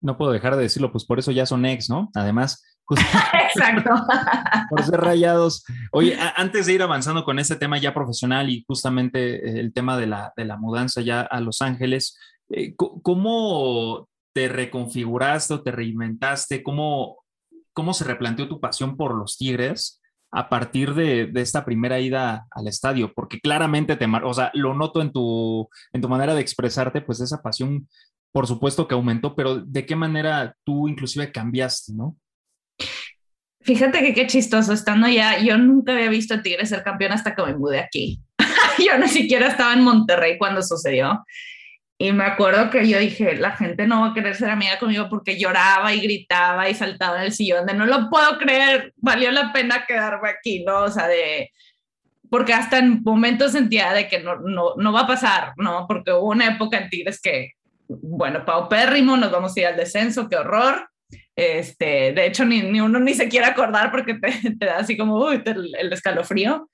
no 0.00 0.16
puedo 0.16 0.32
dejar 0.32 0.56
de 0.56 0.62
decirlo, 0.62 0.92
pues 0.92 1.04
por 1.04 1.18
eso 1.18 1.32
ya 1.32 1.44
son 1.46 1.64
ex, 1.64 1.90
¿no? 1.90 2.10
Además, 2.14 2.62
Exacto. 3.54 3.90
por 4.70 4.82
ser 4.82 5.00
rayados. 5.00 5.64
Oye, 5.92 6.16
antes 6.36 6.66
de 6.66 6.74
ir 6.74 6.82
avanzando 6.82 7.24
con 7.24 7.38
este 7.38 7.56
tema 7.56 7.78
ya 7.78 7.94
profesional 7.94 8.48
y 8.50 8.64
justamente 8.66 9.36
eh, 9.36 9.60
el 9.60 9.72
tema 9.72 9.96
de 9.96 10.06
la, 10.06 10.32
de 10.36 10.44
la 10.44 10.56
mudanza 10.56 11.00
ya 11.00 11.22
a 11.22 11.40
Los 11.40 11.62
Ángeles, 11.62 12.18
eh, 12.50 12.74
¿cómo 12.76 14.08
te 14.32 14.48
reconfiguraste 14.48 15.54
o 15.54 15.62
te 15.62 15.70
reinventaste? 15.70 16.62
¿Cómo, 16.62 17.24
¿Cómo 17.72 17.94
se 17.94 18.04
replanteó 18.04 18.48
tu 18.48 18.60
pasión 18.60 18.96
por 18.96 19.14
los 19.14 19.36
Tigres? 19.36 20.00
a 20.30 20.48
partir 20.48 20.94
de, 20.94 21.26
de, 21.26 21.40
esta 21.40 21.64
primera 21.64 22.00
ida 22.00 22.46
al 22.50 22.68
estadio, 22.68 23.12
porque 23.14 23.40
claramente 23.40 23.96
te, 23.96 24.06
o 24.06 24.34
sea, 24.34 24.50
lo 24.54 24.74
noto 24.74 25.00
en 25.00 25.10
tu, 25.10 25.68
en 25.92 26.02
tu 26.02 26.08
manera 26.08 26.34
de 26.34 26.40
expresarte, 26.40 27.00
pues 27.00 27.20
esa 27.20 27.40
pasión, 27.40 27.88
por 28.30 28.46
supuesto 28.46 28.86
que 28.86 28.94
aumentó, 28.94 29.34
pero 29.34 29.56
¿de 29.56 29.86
qué 29.86 29.96
manera 29.96 30.54
tú 30.64 30.86
inclusive 30.86 31.32
cambiaste, 31.32 31.94
no? 31.94 32.16
Fíjate 33.60 34.00
que 34.00 34.14
qué 34.14 34.26
chistoso, 34.26 34.72
estando 34.72 35.08
ya, 35.08 35.38
yo 35.38 35.58
nunca 35.58 35.92
había 35.92 36.08
visto 36.08 36.34
a 36.34 36.42
Tigres 36.42 36.68
ser 36.68 36.82
campeón 36.82 37.12
hasta 37.12 37.34
que 37.34 37.42
me 37.42 37.54
mudé 37.54 37.80
aquí. 37.80 38.20
yo 38.78 38.96
ni 38.98 39.08
siquiera 39.08 39.48
estaba 39.48 39.72
en 39.72 39.82
Monterrey 39.82 40.38
cuando 40.38 40.62
sucedió. 40.62 41.24
Y 42.00 42.12
me 42.12 42.24
acuerdo 42.24 42.70
que 42.70 42.88
yo 42.88 42.98
dije, 43.00 43.36
la 43.36 43.56
gente 43.56 43.88
no 43.88 44.02
va 44.02 44.08
a 44.08 44.14
querer 44.14 44.36
ser 44.36 44.50
amiga 44.50 44.78
conmigo 44.78 45.08
porque 45.10 45.36
lloraba 45.36 45.92
y 45.92 46.00
gritaba 46.00 46.68
y 46.68 46.74
saltaba 46.74 47.18
en 47.18 47.24
el 47.24 47.32
sillón 47.32 47.66
de 47.66 47.74
no 47.74 47.86
lo 47.86 48.08
puedo 48.08 48.38
creer, 48.38 48.94
valió 48.96 49.32
la 49.32 49.52
pena 49.52 49.84
quedarme 49.84 50.28
aquí, 50.28 50.62
¿no? 50.64 50.84
O 50.84 50.90
sea, 50.90 51.08
de, 51.08 51.50
porque 52.30 52.54
hasta 52.54 52.78
en 52.78 53.02
momentos 53.02 53.50
sentía 53.50 53.92
de 53.92 54.06
que 54.06 54.20
no, 54.20 54.36
no, 54.36 54.74
no 54.76 54.92
va 54.92 55.00
a 55.00 55.06
pasar, 55.08 55.54
¿no? 55.56 55.86
Porque 55.88 56.12
hubo 56.12 56.30
una 56.30 56.46
época 56.46 56.78
en 56.78 56.88
Tigres 56.88 57.20
que, 57.20 57.54
bueno, 57.88 58.44
paupérrimo, 58.44 59.16
nos 59.16 59.32
vamos 59.32 59.56
a 59.56 59.60
ir 59.60 59.66
al 59.66 59.76
descenso, 59.76 60.28
qué 60.28 60.36
horror 60.36 60.88
Este, 61.38 62.12
de 62.12 62.26
hecho, 62.26 62.44
ni, 62.44 62.62
ni 62.62 62.80
uno 62.80 62.98
ni 62.98 63.14
se 63.14 63.28
quiere 63.28 63.46
acordar 63.46 63.92
porque 63.92 64.14
te, 64.14 64.32
da 64.66 64.78
así 64.78 64.96
como 64.96 65.30
el 65.30 65.92
escalofrío. 65.92 66.68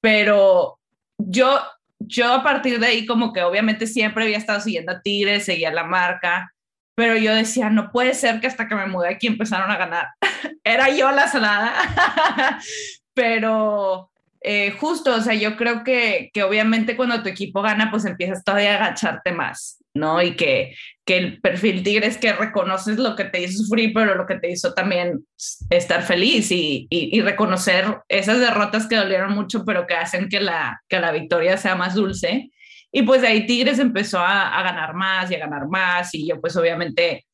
Pero 0.00 0.80
yo, 1.18 1.60
yo 2.00 2.32
a 2.32 2.42
partir 2.42 2.80
de 2.80 2.86
ahí 2.88 3.06
como 3.06 3.32
que 3.32 3.44
obviamente 3.44 3.86
siempre 3.86 4.24
había 4.24 4.38
estado 4.38 4.60
siguiendo 4.60 4.90
a 4.90 5.02
Tigres, 5.02 5.44
seguía 5.44 5.70
la 5.70 5.84
marca, 5.84 6.52
pero 6.96 7.16
yo 7.16 7.32
decía, 7.32 7.70
no 7.70 7.92
puede 7.92 8.12
ser 8.12 8.40
que 8.40 8.48
hasta 8.48 8.66
que 8.66 8.74
me 8.74 8.86
mudé 8.86 9.08
aquí 9.08 9.28
empezaron 9.28 9.70
a 9.70 9.76
ganar. 9.76 10.08
Era 10.64 10.90
yo 10.90 11.12
la 11.12 11.28
salada, 11.28 11.72
pero 13.14 14.10
eh, 14.40 14.72
justo, 14.78 15.14
o 15.14 15.20
sea, 15.20 15.34
yo 15.34 15.56
creo 15.56 15.82
que, 15.82 16.30
que 16.32 16.42
obviamente 16.42 16.96
cuando 16.96 17.22
tu 17.22 17.28
equipo 17.28 17.62
gana, 17.62 17.90
pues 17.90 18.04
empiezas 18.04 18.44
todavía 18.44 18.74
a 18.74 18.86
agacharte 18.86 19.32
más, 19.32 19.82
¿no? 19.94 20.22
Y 20.22 20.36
que, 20.36 20.74
que 21.04 21.16
el 21.16 21.40
perfil 21.40 21.82
tigre 21.82 22.08
que 22.20 22.32
reconoces 22.32 22.98
lo 22.98 23.16
que 23.16 23.24
te 23.24 23.42
hizo 23.42 23.64
sufrir, 23.64 23.92
pero 23.92 24.14
lo 24.14 24.26
que 24.26 24.38
te 24.38 24.50
hizo 24.50 24.74
también 24.74 25.24
estar 25.70 26.02
feliz 26.02 26.50
y, 26.52 26.86
y, 26.88 27.16
y, 27.18 27.20
reconocer 27.20 27.98
esas 28.08 28.38
derrotas 28.38 28.86
que 28.86 28.96
dolieron 28.96 29.32
mucho, 29.32 29.64
pero 29.64 29.86
que 29.86 29.94
hacen 29.94 30.28
que 30.28 30.40
la, 30.40 30.80
que 30.88 31.00
la 31.00 31.10
victoria 31.10 31.56
sea 31.56 31.74
más 31.74 31.94
dulce. 31.94 32.50
Y 32.92 33.02
pues 33.02 33.20
de 33.22 33.28
ahí 33.28 33.46
Tigres 33.46 33.78
empezó 33.80 34.18
a, 34.20 34.56
a, 34.56 34.62
ganar 34.62 34.94
más 34.94 35.30
y 35.30 35.34
a 35.34 35.40
ganar 35.40 35.68
más 35.68 36.14
y 36.14 36.26
yo 36.26 36.40
pues 36.40 36.56
obviamente 36.56 37.26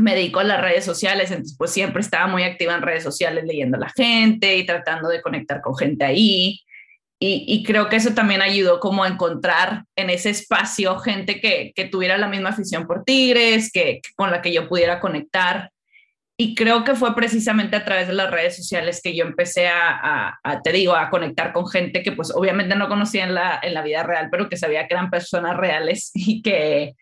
me 0.00 0.14
dedico 0.14 0.40
a 0.40 0.44
las 0.44 0.60
redes 0.60 0.84
sociales, 0.84 1.30
entonces 1.30 1.56
pues 1.56 1.70
siempre 1.70 2.00
estaba 2.00 2.26
muy 2.26 2.42
activa 2.42 2.74
en 2.74 2.82
redes 2.82 3.02
sociales 3.02 3.44
leyendo 3.44 3.76
a 3.76 3.80
la 3.80 3.90
gente 3.90 4.56
y 4.56 4.66
tratando 4.66 5.08
de 5.08 5.22
conectar 5.22 5.60
con 5.60 5.76
gente 5.76 6.04
ahí. 6.04 6.60
Y, 7.22 7.62
creo 7.64 7.90
que 7.90 7.96
eso 7.96 8.14
también 8.14 8.40
ayudó 8.40 8.80
como 8.80 9.04
a 9.04 9.08
encontrar 9.08 9.84
en 9.94 10.08
ese 10.08 10.30
espacio 10.30 10.98
gente 11.00 11.38
que, 11.38 11.70
que 11.74 11.84
tuviera 11.84 12.16
la 12.16 12.28
misma 12.28 12.48
afición 12.48 12.86
por 12.86 13.04
Tigres, 13.04 13.70
que, 13.70 14.00
con 14.16 14.30
la 14.30 14.40
que 14.40 14.54
yo 14.54 14.66
pudiera 14.70 15.00
conectar. 15.00 15.70
Y 16.38 16.54
creo 16.54 16.82
que 16.82 16.94
fue 16.94 17.14
precisamente 17.14 17.76
a 17.76 17.84
través 17.84 18.08
de 18.08 18.14
las 18.14 18.30
redes 18.30 18.56
sociales 18.56 19.02
que 19.04 19.14
yo 19.14 19.26
empecé 19.26 19.68
a, 19.68 19.90
a, 19.90 20.40
a, 20.42 20.62
te 20.62 20.72
digo, 20.72 20.94
a 20.94 21.10
conectar 21.10 21.52
con 21.52 21.68
gente 21.68 22.02
que 22.02 22.12
pues 22.12 22.32
obviamente 22.34 22.74
no 22.74 22.88
conocía 22.88 23.24
en 23.24 23.34
la, 23.34 23.60
en 23.62 23.74
la 23.74 23.82
vida 23.82 24.02
real, 24.02 24.28
pero 24.30 24.48
que 24.48 24.56
sabía 24.56 24.88
que 24.88 24.94
eran 24.94 25.10
personas 25.10 25.58
reales 25.58 26.12
y 26.14 26.40
que, 26.40 26.94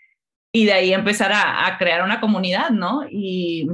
y 0.52 0.64
de 0.64 0.72
ahí 0.72 0.92
empezar 0.92 1.32
a, 1.32 1.66
a 1.66 1.78
crear 1.78 2.02
una 2.02 2.20
comunidad, 2.20 2.70
¿no? 2.70 3.06
Y 3.10 3.68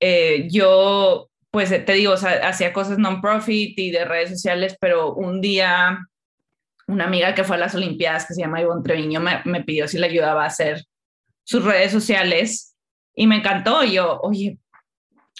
eh, 0.00 0.48
yo, 0.50 1.30
pues 1.50 1.70
te 1.70 1.92
digo, 1.92 2.12
o 2.12 2.16
sea, 2.16 2.48
hacía 2.48 2.72
cosas 2.72 2.98
non-profit 2.98 3.78
y 3.78 3.90
de 3.90 4.04
redes 4.04 4.30
sociales, 4.30 4.76
pero 4.80 5.14
un 5.14 5.40
día 5.40 5.98
una 6.90 7.04
amiga 7.04 7.34
que 7.34 7.44
fue 7.44 7.56
a 7.56 7.60
las 7.60 7.74
Olimpiadas, 7.74 8.26
que 8.26 8.34
se 8.34 8.40
llama 8.40 8.60
Ivonne 8.60 8.82
Treviño, 8.82 9.20
me, 9.20 9.40
me 9.44 9.62
pidió 9.62 9.88
si 9.88 9.98
le 9.98 10.06
ayudaba 10.06 10.44
a 10.44 10.48
hacer 10.48 10.84
sus 11.44 11.64
redes 11.64 11.92
sociales 11.92 12.76
y 13.14 13.26
me 13.26 13.36
encantó. 13.36 13.84
Y 13.84 13.92
yo, 13.92 14.20
oye, 14.22 14.58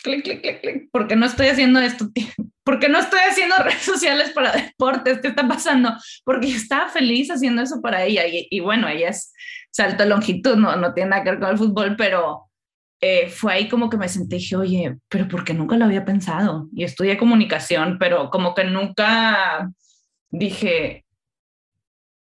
clic, 0.02 0.22
clic, 0.22 0.40
clic, 0.40 0.60
clic, 0.60 0.90
¿por 0.90 1.08
qué 1.08 1.16
no 1.16 1.26
estoy 1.26 1.48
haciendo 1.48 1.80
esto? 1.80 2.08
¿Por 2.64 2.78
qué 2.78 2.88
no 2.88 3.00
estoy 3.00 3.20
haciendo 3.28 3.56
redes 3.64 3.82
sociales 3.82 4.30
para 4.30 4.52
deportes? 4.52 5.18
¿Qué 5.20 5.28
está 5.28 5.46
pasando? 5.46 5.92
Porque 6.24 6.48
yo 6.48 6.56
estaba 6.56 6.88
feliz 6.88 7.30
haciendo 7.30 7.62
eso 7.62 7.80
para 7.80 8.04
ella. 8.04 8.26
Y, 8.26 8.46
y 8.50 8.60
bueno, 8.60 8.88
ella 8.88 9.08
es 9.08 9.32
salto 9.70 10.02
de 10.02 10.08
longitud, 10.08 10.56
no, 10.56 10.76
no 10.76 10.92
tiene 10.92 11.10
nada 11.10 11.24
que 11.24 11.30
ver 11.30 11.40
con 11.40 11.50
el 11.50 11.58
fútbol, 11.58 11.96
pero 11.96 12.50
eh, 13.00 13.28
fue 13.28 13.54
ahí 13.54 13.68
como 13.68 13.88
que 13.88 13.96
me 13.96 14.08
sentí, 14.08 14.36
dije, 14.36 14.56
oye, 14.56 14.96
pero 15.08 15.26
¿por 15.26 15.44
qué 15.44 15.54
nunca 15.54 15.76
lo 15.76 15.86
había 15.86 16.04
pensado? 16.04 16.68
Y 16.72 16.84
estudié 16.84 17.16
comunicación, 17.16 17.96
pero 17.98 18.30
como 18.30 18.54
que 18.54 18.64
nunca 18.64 19.70
dije, 20.30 21.04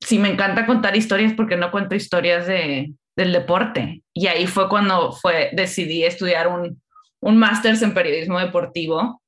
si 0.01 0.19
me 0.19 0.29
encanta 0.29 0.67
contar 0.67 0.97
historias, 0.97 1.33
porque 1.35 1.57
no 1.57 1.71
cuento 1.71 1.95
historias 1.95 2.47
de, 2.47 2.93
del 3.17 3.33
deporte. 3.33 4.03
Y 4.13 4.27
ahí 4.27 4.47
fue 4.47 4.69
cuando 4.69 5.13
fue, 5.13 5.51
decidí 5.53 6.05
estudiar 6.05 6.49
un, 6.49 6.81
un 7.21 7.37
máster 7.39 7.75
en 7.83 7.95
periodismo 7.95 8.39
deportivo 8.39 9.23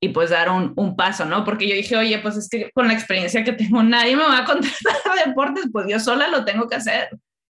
y 0.00 0.08
pues 0.08 0.30
dar 0.30 0.50
un, 0.50 0.72
un, 0.76 0.96
paso, 0.96 1.24
¿no? 1.24 1.44
Porque 1.44 1.68
yo 1.68 1.74
dije, 1.74 1.96
oye, 1.96 2.18
pues 2.18 2.36
es 2.36 2.48
que 2.48 2.70
con 2.72 2.88
la 2.88 2.94
experiencia 2.94 3.44
que 3.44 3.52
tengo, 3.52 3.82
nadie 3.82 4.16
me 4.16 4.24
va 4.24 4.38
a 4.38 4.44
contratar 4.46 5.26
deportes, 5.26 5.66
pues 5.72 5.86
yo 5.88 6.00
sola 6.00 6.28
lo 6.28 6.44
tengo 6.44 6.68
que 6.68 6.76
hacer, 6.76 7.10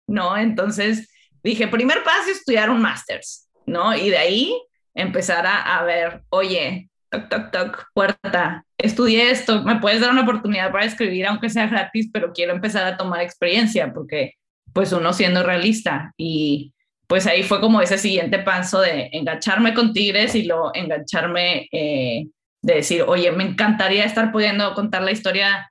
¿no? 0.06 0.36
Entonces 0.36 1.08
dije, 1.42 1.68
primer 1.68 2.02
paso, 2.02 2.30
estudiar 2.30 2.70
un 2.70 2.80
máster, 2.80 3.20
¿no? 3.66 3.94
Y 3.94 4.10
de 4.10 4.18
ahí 4.18 4.62
empezar 4.94 5.46
a, 5.46 5.78
a 5.78 5.84
ver, 5.84 6.22
oye, 6.30 6.88
toc, 7.10 7.28
toc, 7.28 7.50
toc, 7.50 7.86
puerta, 7.94 8.64
estudié 8.78 9.30
esto, 9.30 9.62
me 9.62 9.80
puedes 9.80 10.00
dar 10.00 10.10
una 10.10 10.22
oportunidad 10.22 10.72
para 10.72 10.84
escribir, 10.84 11.26
aunque 11.26 11.50
sea 11.50 11.66
gratis, 11.66 12.10
pero 12.12 12.32
quiero 12.32 12.52
empezar 12.52 12.86
a 12.86 12.96
tomar 12.96 13.20
experiencia, 13.20 13.92
porque 13.92 14.34
pues 14.72 14.92
uno 14.92 15.12
siendo 15.12 15.42
realista 15.42 16.12
y 16.16 16.74
pues 17.06 17.26
ahí 17.26 17.42
fue 17.42 17.60
como 17.60 17.80
ese 17.80 17.98
siguiente 17.98 18.40
paso 18.40 18.80
de 18.80 19.10
engancharme 19.12 19.74
con 19.74 19.92
Tigres 19.92 20.34
y 20.34 20.42
luego 20.42 20.72
engancharme 20.74 21.68
eh, 21.70 22.26
de 22.62 22.74
decir, 22.74 23.02
oye, 23.02 23.30
me 23.30 23.44
encantaría 23.44 24.04
estar 24.04 24.32
pudiendo 24.32 24.74
contar 24.74 25.02
la 25.02 25.12
historia 25.12 25.70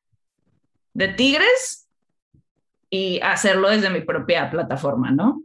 de 0.94 1.10
Tigres 1.10 1.85
y 2.90 3.20
hacerlo 3.22 3.70
desde 3.70 3.90
mi 3.90 4.02
propia 4.02 4.50
plataforma, 4.50 5.12
¿no? 5.12 5.44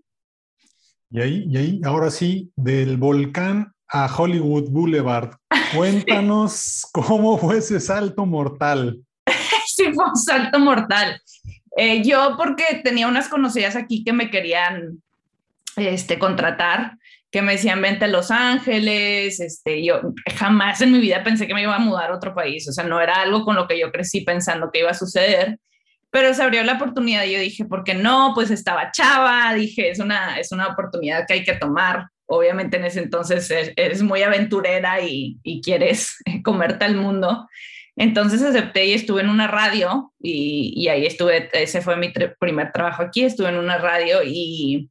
Y 1.11 1.21
ahí, 1.21 1.45
y 1.49 1.57
ahí, 1.57 1.81
ahora 1.85 2.11
sí, 2.11 2.53
del 2.55 2.97
volcán 2.97 3.73
a 3.89 4.07
Hollywood 4.15 4.71
Boulevard, 4.71 5.33
cuéntanos 5.77 6.87
cómo 6.93 7.37
fue 7.39 7.59
ese 7.59 7.81
salto 7.81 8.27
mortal. 8.27 9.01
sí, 9.67 9.93
fue 9.93 10.05
un 10.09 10.17
salto 10.17 10.59
mortal. 10.61 11.21
Eh, 11.77 12.03
yo 12.03 12.37
porque 12.37 12.81
tenía 12.85 13.09
unas 13.09 13.29
conocidas 13.29 13.77
aquí 13.77 14.05
que 14.05 14.13
me 14.13 14.31
querían 14.31 15.03
este, 15.77 16.19
contratar, 16.19 16.97
que 17.31 17.43
me 17.43 17.53
decían 17.53 17.81
vente 17.81 18.07
a 18.07 18.09
Los 18.09 18.31
Ángeles, 18.31 19.39
este, 19.41 19.85
yo 19.85 20.01
jamás 20.37 20.81
en 20.81 20.93
mi 20.93 20.99
vida 20.99 21.23
pensé 21.23 21.47
que 21.47 21.55
me 21.55 21.63
iba 21.63 21.77
a 21.77 21.81
mudar 21.81 22.11
a 22.11 22.17
otro 22.17 22.35
país, 22.35 22.69
o 22.69 22.73
sea, 22.73 22.85
no 22.85 23.01
era 23.01 23.23
algo 23.23 23.45
con 23.45 23.55
lo 23.55 23.69
que 23.69 23.79
yo 23.79 23.93
crecí 23.93 24.23
pensando 24.23 24.71
que 24.73 24.81
iba 24.81 24.91
a 24.91 24.95
suceder, 24.95 25.59
pero 26.11 26.35
se 26.35 26.43
abrió 26.43 26.65
la 26.65 26.75
oportunidad 26.75 27.25
y 27.25 27.33
yo 27.33 27.41
dije, 27.41 27.65
¿por 27.65 27.85
qué 27.85 27.95
no? 27.95 28.33
Pues 28.35 28.51
estaba 28.51 28.91
chava, 28.91 29.55
dije, 29.55 29.91
es 29.91 30.01
una, 30.01 30.39
es 30.39 30.51
una 30.51 30.69
oportunidad 30.69 31.25
que 31.27 31.35
hay 31.35 31.45
que 31.45 31.55
tomar. 31.55 32.09
Obviamente 32.27 32.77
en 32.77 32.85
ese 32.85 33.01
entonces 33.01 33.51
eres 33.77 34.03
muy 34.03 34.23
aventurera 34.23 35.01
y, 35.01 35.39
y 35.43 35.61
quieres 35.63 36.17
comerte 36.45 36.85
al 36.85 36.97
mundo. 36.97 37.49
Entonces 37.97 38.43
acepté 38.43 38.87
y 38.87 38.93
estuve 38.93 39.21
en 39.21 39.29
una 39.29 39.47
radio 39.47 40.13
y, 40.19 40.73
y 40.77 40.89
ahí 40.89 41.07
estuve, 41.07 41.49
ese 41.53 41.83
fue 41.83 41.97
mi 41.97 42.13
primer 42.39 42.73
trabajo 42.73 43.03
aquí, 43.03 43.25
estuve 43.25 43.49
en 43.49 43.59
una 43.59 43.79
radio 43.79 44.23
y, 44.25 44.89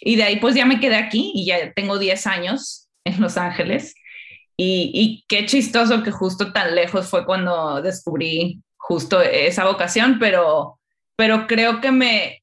y, 0.00 0.16
de 0.16 0.22
ahí 0.22 0.36
pues 0.36 0.54
ya 0.54 0.64
me 0.64 0.80
quedé 0.80 0.96
aquí 0.96 1.32
y 1.34 1.44
ya 1.44 1.72
tengo 1.74 1.98
10 1.98 2.26
años 2.26 2.88
en 3.04 3.20
Los 3.20 3.36
Ángeles. 3.36 3.94
Y, 4.56 4.90
y 4.94 5.24
qué 5.28 5.44
chistoso 5.44 6.02
que 6.02 6.10
justo 6.10 6.52
tan 6.52 6.74
lejos 6.74 7.08
fue 7.08 7.26
cuando 7.26 7.82
descubrí 7.82 8.62
justo 8.88 9.20
esa 9.20 9.64
vocación, 9.64 10.18
pero, 10.18 10.78
pero 11.16 11.46
creo 11.46 11.80
que 11.80 11.90
me, 11.90 12.42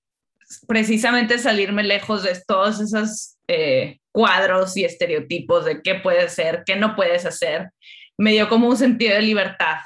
precisamente 0.68 1.40
salirme 1.40 1.84
lejos 1.84 2.24
de 2.24 2.40
todos 2.46 2.80
esos 2.80 3.36
eh, 3.48 4.00
cuadros 4.12 4.76
y 4.78 4.84
estereotipos 4.84 5.66
de 5.66 5.82
qué 5.82 5.96
puedes 5.96 6.34
ser, 6.34 6.64
qué 6.66 6.76
no 6.76 6.96
puedes 6.96 7.26
hacer, 7.26 7.70
me 8.18 8.32
dio 8.32 8.50
como 8.50 8.68
un 8.68 8.78
sentido 8.78 9.16
de 9.16 9.22
libertad 9.22 9.78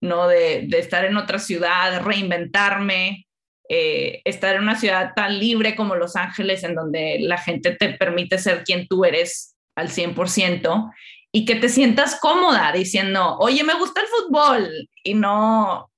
¿no? 0.00 0.28
De, 0.28 0.66
de 0.68 0.78
estar 0.78 1.04
en 1.04 1.16
otra 1.16 1.38
ciudad, 1.38 2.02
reinventarme, 2.02 3.26
eh, 3.68 4.20
estar 4.24 4.54
en 4.54 4.62
una 4.62 4.78
ciudad 4.78 5.12
tan 5.14 5.38
libre 5.38 5.74
como 5.74 5.96
Los 5.96 6.16
Ángeles, 6.16 6.64
en 6.64 6.74
donde 6.74 7.18
la 7.20 7.38
gente 7.38 7.72
te 7.72 7.90
permite 7.90 8.38
ser 8.38 8.64
quien 8.64 8.86
tú 8.86 9.04
eres 9.04 9.56
al 9.74 9.88
100% 9.88 10.92
y 11.32 11.44
que 11.44 11.56
te 11.56 11.68
sientas 11.68 12.18
cómoda 12.20 12.72
diciendo, 12.72 13.36
oye, 13.38 13.64
me 13.64 13.74
gusta 13.74 14.00
el 14.00 14.06
fútbol 14.06 14.88
y 15.02 15.14
no, 15.14 15.90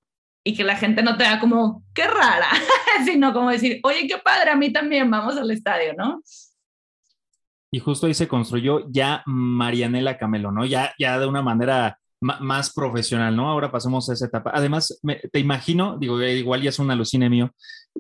y 0.45 0.55
que 0.55 0.65
la 0.65 0.77
gente 0.77 1.03
no 1.03 1.17
te 1.17 1.25
vea 1.25 1.41
como, 1.41 1.85
qué 1.95 2.05
rara, 2.05 2.49
sino 3.05 3.33
como 3.33 3.51
decir, 3.51 3.81
oye, 3.83 4.07
qué 4.07 4.19
padre, 4.19 4.51
a 4.51 4.57
mí 4.57 4.73
también, 4.73 5.11
vamos 5.11 5.37
al 5.37 5.51
estadio, 5.51 5.95
¿no? 5.97 6.23
Y 7.71 7.81
justo 7.81 8.07
ahí 8.07 8.15
se 8.15 8.29
construyó 8.29 8.89
ya 8.89 9.23
Marianela 9.27 10.17
Camelo, 10.17 10.51
¿no? 10.51 10.65
Ya, 10.65 10.95
ya 10.99 11.19
de 11.19 11.27
una 11.27 11.43
manera 11.43 11.99
más 12.21 12.73
profesional, 12.73 13.37
¿no? 13.37 13.49
Ahora 13.49 13.71
pasamos 13.71 14.09
a 14.09 14.13
esa 14.13 14.27
etapa. 14.27 14.51
Además, 14.53 14.99
me, 15.03 15.17
te 15.17 15.39
imagino, 15.39 15.97
digo, 15.99 16.21
igual 16.23 16.63
ya 16.63 16.71
es 16.71 16.79
un 16.79 16.91
alucine 16.91 17.31
mío, 17.31 17.53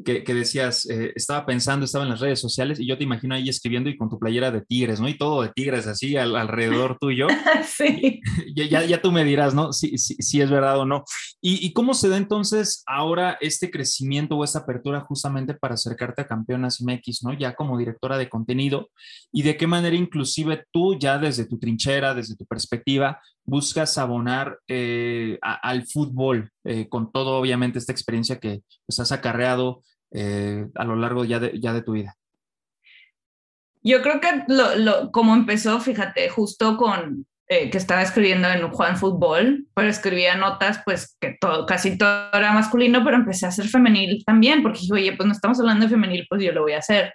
que, 0.04 0.22
que 0.22 0.34
decías, 0.34 0.88
eh, 0.88 1.12
estaba 1.16 1.44
pensando, 1.46 1.84
estaba 1.84 2.04
en 2.04 2.10
las 2.10 2.20
redes 2.20 2.40
sociales 2.40 2.78
y 2.78 2.86
yo 2.86 2.96
te 2.96 3.04
imagino 3.04 3.34
ahí 3.34 3.48
escribiendo 3.48 3.90
y 3.90 3.96
con 3.96 4.08
tu 4.08 4.18
playera 4.18 4.50
de 4.50 4.62
tigres, 4.62 5.00
¿no? 5.00 5.08
Y 5.08 5.16
todo 5.16 5.42
de 5.42 5.50
tigres 5.50 5.86
así 5.86 6.16
al, 6.16 6.36
alrededor 6.36 6.98
tuyo. 7.00 7.26
sí. 7.64 8.20
Ya, 8.54 8.64
ya, 8.66 8.84
ya, 8.84 9.02
tú 9.02 9.12
me 9.12 9.24
dirás, 9.24 9.54
¿no? 9.54 9.72
Si, 9.72 9.98
si, 9.98 10.14
si 10.16 10.40
es 10.40 10.50
verdad 10.50 10.78
o 10.78 10.84
no. 10.84 11.04
¿Y, 11.40 11.64
¿Y, 11.66 11.72
cómo 11.72 11.94
se 11.94 12.08
da 12.08 12.16
entonces 12.16 12.82
ahora 12.86 13.38
este 13.40 13.70
crecimiento 13.70 14.36
o 14.36 14.44
esta 14.44 14.60
apertura 14.60 15.00
justamente 15.00 15.54
para 15.54 15.74
acercarte 15.74 16.22
a 16.22 16.26
Campeonas 16.26 16.80
MX, 16.80 17.22
¿no? 17.24 17.32
Ya 17.32 17.54
como 17.54 17.78
directora 17.78 18.18
de 18.18 18.28
contenido 18.28 18.90
y 19.32 19.42
de 19.42 19.56
qué 19.56 19.66
manera 19.66 19.96
inclusive 19.96 20.64
tú 20.72 20.98
ya 20.98 21.18
desde 21.18 21.46
tu 21.46 21.58
trinchera, 21.58 22.14
desde 22.14 22.36
tu 22.36 22.46
perspectiva, 22.46 23.20
buscas 23.48 23.96
abonar 23.96 24.58
eh, 24.68 25.38
a, 25.42 25.54
al 25.54 25.86
fútbol 25.86 26.50
eh, 26.64 26.88
con 26.88 27.10
todo, 27.10 27.38
obviamente, 27.38 27.78
esta 27.78 27.92
experiencia 27.92 28.38
que 28.38 28.60
pues, 28.86 29.00
has 29.00 29.10
acarreado 29.10 29.82
eh, 30.10 30.66
a 30.74 30.84
lo 30.84 30.96
largo 30.96 31.24
ya 31.24 31.38
de, 31.38 31.58
ya 31.58 31.72
de 31.72 31.82
tu 31.82 31.92
vida? 31.92 32.14
Yo 33.82 34.02
creo 34.02 34.20
que 34.20 34.44
lo, 34.48 34.76
lo, 34.76 35.10
como 35.12 35.34
empezó, 35.34 35.80
fíjate, 35.80 36.28
justo 36.28 36.76
con 36.76 37.26
eh, 37.48 37.70
que 37.70 37.78
estaba 37.78 38.02
escribiendo 38.02 38.48
en 38.48 38.68
Juan 38.68 38.98
Fútbol, 38.98 39.66
pero 39.74 39.88
escribía 39.88 40.34
notas, 40.34 40.82
pues 40.84 41.16
que 41.18 41.38
todo, 41.40 41.64
casi 41.64 41.96
todo 41.96 42.28
era 42.34 42.52
masculino, 42.52 43.02
pero 43.02 43.16
empecé 43.16 43.46
a 43.46 43.48
hacer 43.48 43.66
femenil 43.68 44.22
también, 44.26 44.62
porque 44.62 44.80
dije, 44.80 44.92
oye, 44.92 45.16
pues 45.16 45.26
no 45.26 45.32
estamos 45.32 45.58
hablando 45.58 45.86
de 45.86 45.90
femenil, 45.90 46.26
pues 46.28 46.42
yo 46.42 46.52
lo 46.52 46.62
voy 46.62 46.72
a 46.72 46.78
hacer. 46.78 47.14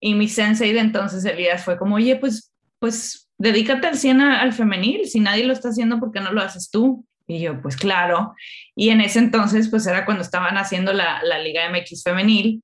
Y 0.00 0.14
mi 0.14 0.28
sensei 0.28 0.72
de 0.72 0.80
entonces, 0.80 1.24
Elías, 1.24 1.64
fue 1.64 1.76
como, 1.76 1.96
oye, 1.96 2.14
pues, 2.16 2.52
pues 2.78 3.27
dedícate 3.38 3.86
al 3.86 3.96
100 3.96 4.20
al 4.20 4.52
femenil, 4.52 5.06
si 5.06 5.20
nadie 5.20 5.44
lo 5.44 5.52
está 5.52 5.70
haciendo, 5.70 5.98
¿por 5.98 6.12
qué 6.12 6.20
no 6.20 6.32
lo 6.32 6.42
haces 6.42 6.70
tú? 6.70 7.06
Y 7.26 7.40
yo, 7.40 7.60
pues 7.60 7.76
claro. 7.76 8.34
Y 8.74 8.90
en 8.90 9.00
ese 9.00 9.18
entonces, 9.18 9.68
pues 9.68 9.86
era 9.86 10.04
cuando 10.04 10.22
estaban 10.22 10.56
haciendo 10.56 10.92
la, 10.92 11.22
la 11.22 11.38
Liga 11.38 11.68
MX 11.70 12.02
femenil. 12.02 12.62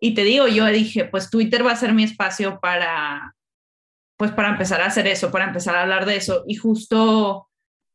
Y 0.00 0.14
te 0.14 0.24
digo, 0.24 0.46
yo 0.46 0.66
dije, 0.66 1.06
pues 1.06 1.30
Twitter 1.30 1.64
va 1.66 1.72
a 1.72 1.76
ser 1.76 1.94
mi 1.94 2.04
espacio 2.04 2.60
para, 2.60 3.34
pues 4.16 4.30
para 4.32 4.50
empezar 4.50 4.82
a 4.82 4.86
hacer 4.86 5.06
eso, 5.06 5.30
para 5.30 5.46
empezar 5.46 5.74
a 5.74 5.82
hablar 5.82 6.04
de 6.04 6.16
eso. 6.16 6.44
Y 6.46 6.56
justo 6.56 7.48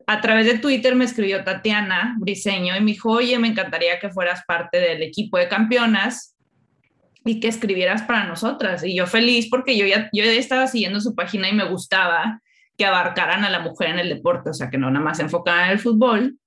a 0.07 0.21
través 0.21 0.47
de 0.47 0.57
Twitter 0.57 0.95
me 0.95 1.05
escribió 1.05 1.43
Tatiana 1.43 2.15
Briseño 2.19 2.75
y 2.75 2.81
me 2.81 2.91
dijo, 2.91 3.11
oye, 3.11 3.37
me 3.37 3.47
encantaría 3.47 3.99
que 3.99 4.09
fueras 4.09 4.43
parte 4.47 4.79
del 4.79 5.03
equipo 5.03 5.37
de 5.37 5.47
campeonas 5.47 6.35
y 7.25 7.39
que 7.39 7.47
escribieras 7.47 8.03
para 8.03 8.25
nosotras. 8.25 8.83
Y 8.83 8.95
yo 8.95 9.07
feliz 9.07 9.47
porque 9.49 9.77
yo 9.77 9.85
ya, 9.85 10.09
yo 10.13 10.23
ya 10.23 10.31
estaba 10.31 10.67
siguiendo 10.67 10.99
su 11.01 11.15
página 11.15 11.49
y 11.49 11.53
me 11.53 11.65
gustaba 11.65 12.41
que 12.77 12.85
abarcaran 12.85 13.43
a 13.43 13.49
la 13.49 13.59
mujer 13.59 13.89
en 13.89 13.99
el 13.99 14.09
deporte, 14.09 14.49
o 14.49 14.53
sea, 14.53 14.69
que 14.69 14.77
no 14.77 14.89
nada 14.89 15.03
más 15.05 15.17
se 15.17 15.23
enfocaran 15.23 15.65
en 15.65 15.71
el 15.71 15.79
fútbol. 15.79 16.37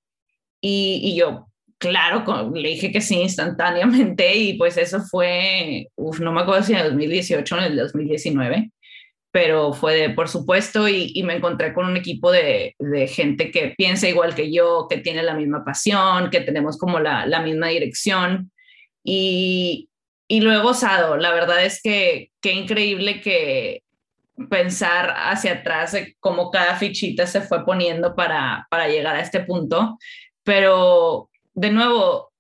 Y, 0.61 1.01
y 1.03 1.17
yo, 1.17 1.47
claro, 1.79 2.51
le 2.55 2.71
dije 2.71 2.91
que 2.91 3.01
sí 3.01 3.21
instantáneamente 3.21 4.35
y 4.37 4.55
pues 4.55 4.77
eso 4.77 5.01
fue, 5.03 5.89
uf, 5.97 6.21
no 6.21 6.33
me 6.33 6.41
acuerdo 6.41 6.63
si 6.63 6.73
en 6.73 6.79
el 6.79 6.91
2018 6.91 7.55
o 7.55 7.59
en 7.59 7.65
el 7.65 7.77
2019, 7.77 8.71
pero 9.31 9.73
fue 9.73 9.95
de, 9.95 10.11
por 10.11 10.29
supuesto 10.29 10.89
y, 10.89 11.13
y 11.15 11.23
me 11.25 11.35
encontré 11.35 11.75
con 11.75 11.87
un 11.87 11.97
equipo 11.97 12.33
de, 12.33 12.75
de, 12.79 13.07
gente 13.09 13.51
que 13.51 13.75
piensa 13.77 14.09
igual 14.09 14.35
que 14.35 14.53
yo, 14.53 14.87
que 14.89 14.99
tiene 14.99 15.23
la 15.23 15.35
misma 15.35 15.65
pasión, 15.65 16.31
que 16.31 16.41
tenemos 16.41 16.79
como 16.79 17.01
la, 17.01 17.27
la 17.27 17.43
misma 17.43 17.69
dirección 17.69 18.51
y, 19.05 19.89
y 20.29 20.41
lo 20.41 20.53
he 20.53 20.59
gozado. 20.59 21.17
La 21.17 21.33
verdad 21.33 21.65
es 21.65 21.81
que 21.83 22.31
qué 22.41 22.53
increíble 22.53 23.21
que 23.21 23.83
pensar 24.51 25.15
hacia 25.17 25.53
atrás 25.53 25.93
de 25.93 26.17
cómo 26.21 26.51
cada 26.51 26.77
fichita 26.77 27.27
se 27.27 27.41
fue 27.41 27.65
poniendo 27.65 28.15
para, 28.17 28.67
para 28.71 28.89
llegar 28.89 29.17
a 29.17 29.21
este 29.21 29.41
punto, 29.41 29.97
pero 30.43 31.31
de 31.55 31.71
nuevo, 31.71 32.33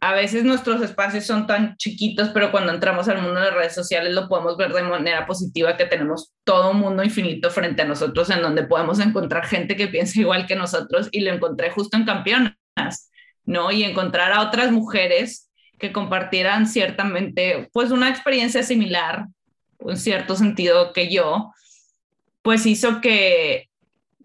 a 0.00 0.14
veces 0.14 0.44
nuestros 0.44 0.80
espacios 0.80 1.26
son 1.26 1.46
tan 1.46 1.76
chiquitos, 1.76 2.30
pero 2.30 2.50
cuando 2.50 2.72
entramos 2.72 3.08
al 3.08 3.20
mundo 3.20 3.40
de 3.40 3.46
las 3.46 3.54
redes 3.54 3.74
sociales 3.74 4.14
lo 4.14 4.28
podemos 4.28 4.56
ver 4.56 4.72
de 4.72 4.82
manera 4.82 5.26
positiva, 5.26 5.76
que 5.76 5.84
tenemos 5.84 6.32
todo 6.44 6.70
un 6.70 6.78
mundo 6.78 7.02
infinito 7.02 7.50
frente 7.50 7.82
a 7.82 7.84
nosotros 7.84 8.30
en 8.30 8.40
donde 8.40 8.62
podemos 8.64 8.98
encontrar 9.00 9.44
gente 9.44 9.76
que 9.76 9.88
piensa 9.88 10.20
igual 10.20 10.46
que 10.46 10.56
nosotros 10.56 11.08
y 11.10 11.20
lo 11.20 11.32
encontré 11.32 11.70
justo 11.70 11.96
en 11.96 12.06
Campeonas, 12.06 13.10
¿no? 13.44 13.70
Y 13.72 13.84
encontrar 13.84 14.32
a 14.32 14.42
otras 14.42 14.72
mujeres 14.72 15.49
que 15.80 15.92
compartieran 15.92 16.66
ciertamente, 16.66 17.68
pues, 17.72 17.90
una 17.90 18.08
experiencia 18.08 18.62
similar, 18.62 19.26
en 19.80 19.96
cierto 19.96 20.36
sentido 20.36 20.92
que 20.92 21.10
yo, 21.10 21.52
pues 22.42 22.66
hizo 22.66 23.00
que, 23.00 23.68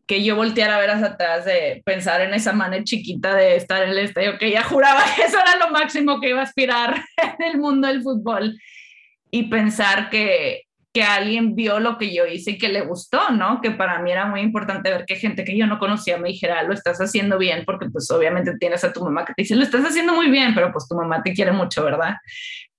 que 0.05 0.23
yo 0.23 0.35
volteara 0.35 0.75
a 0.75 0.79
ver 0.79 0.91
hacia 0.91 1.07
atrás 1.07 1.45
de 1.45 1.81
pensar 1.85 2.21
en 2.21 2.33
esa 2.33 2.53
manera 2.53 2.83
chiquita 2.83 3.35
de 3.35 3.55
estar 3.55 3.81
en 3.83 3.89
el 3.89 3.99
estadio, 3.99 4.37
que 4.37 4.51
ya 4.51 4.63
juraba 4.63 5.03
que 5.15 5.23
eso 5.23 5.37
era 5.39 5.65
lo 5.65 5.71
máximo 5.71 6.19
que 6.19 6.29
iba 6.29 6.41
a 6.41 6.43
aspirar 6.43 7.03
en 7.39 7.45
el 7.47 7.57
mundo 7.57 7.87
del 7.87 8.03
fútbol 8.03 8.59
y 9.31 9.43
pensar 9.43 10.09
que, 10.09 10.63
que 10.95 11.03
alguien 11.03 11.55
vio 11.55 11.81
lo 11.81 11.97
que 11.97 12.15
yo 12.15 12.25
hice 12.25 12.51
y 12.51 12.57
que 12.57 12.69
le 12.69 12.79
gustó, 12.79 13.29
¿no? 13.31 13.59
Que 13.59 13.71
para 13.71 13.99
mí 14.01 14.13
era 14.13 14.27
muy 14.27 14.39
importante 14.39 14.89
ver 14.89 15.03
que 15.05 15.17
gente 15.17 15.43
que 15.43 15.57
yo 15.57 15.67
no 15.67 15.77
conocía 15.77 16.17
me 16.17 16.29
dijera, 16.29 16.63
lo 16.63 16.73
estás 16.73 17.01
haciendo 17.01 17.37
bien, 17.37 17.63
porque 17.65 17.89
pues 17.89 18.09
obviamente 18.11 18.53
tienes 18.57 18.85
a 18.85 18.93
tu 18.93 19.03
mamá 19.03 19.25
que 19.25 19.33
te 19.33 19.41
dice, 19.41 19.57
lo 19.57 19.63
estás 19.63 19.83
haciendo 19.83 20.13
muy 20.13 20.29
bien, 20.29 20.55
pero 20.55 20.71
pues 20.71 20.87
tu 20.87 20.95
mamá 20.95 21.21
te 21.21 21.33
quiere 21.33 21.51
mucho, 21.51 21.83
¿verdad? 21.83 22.15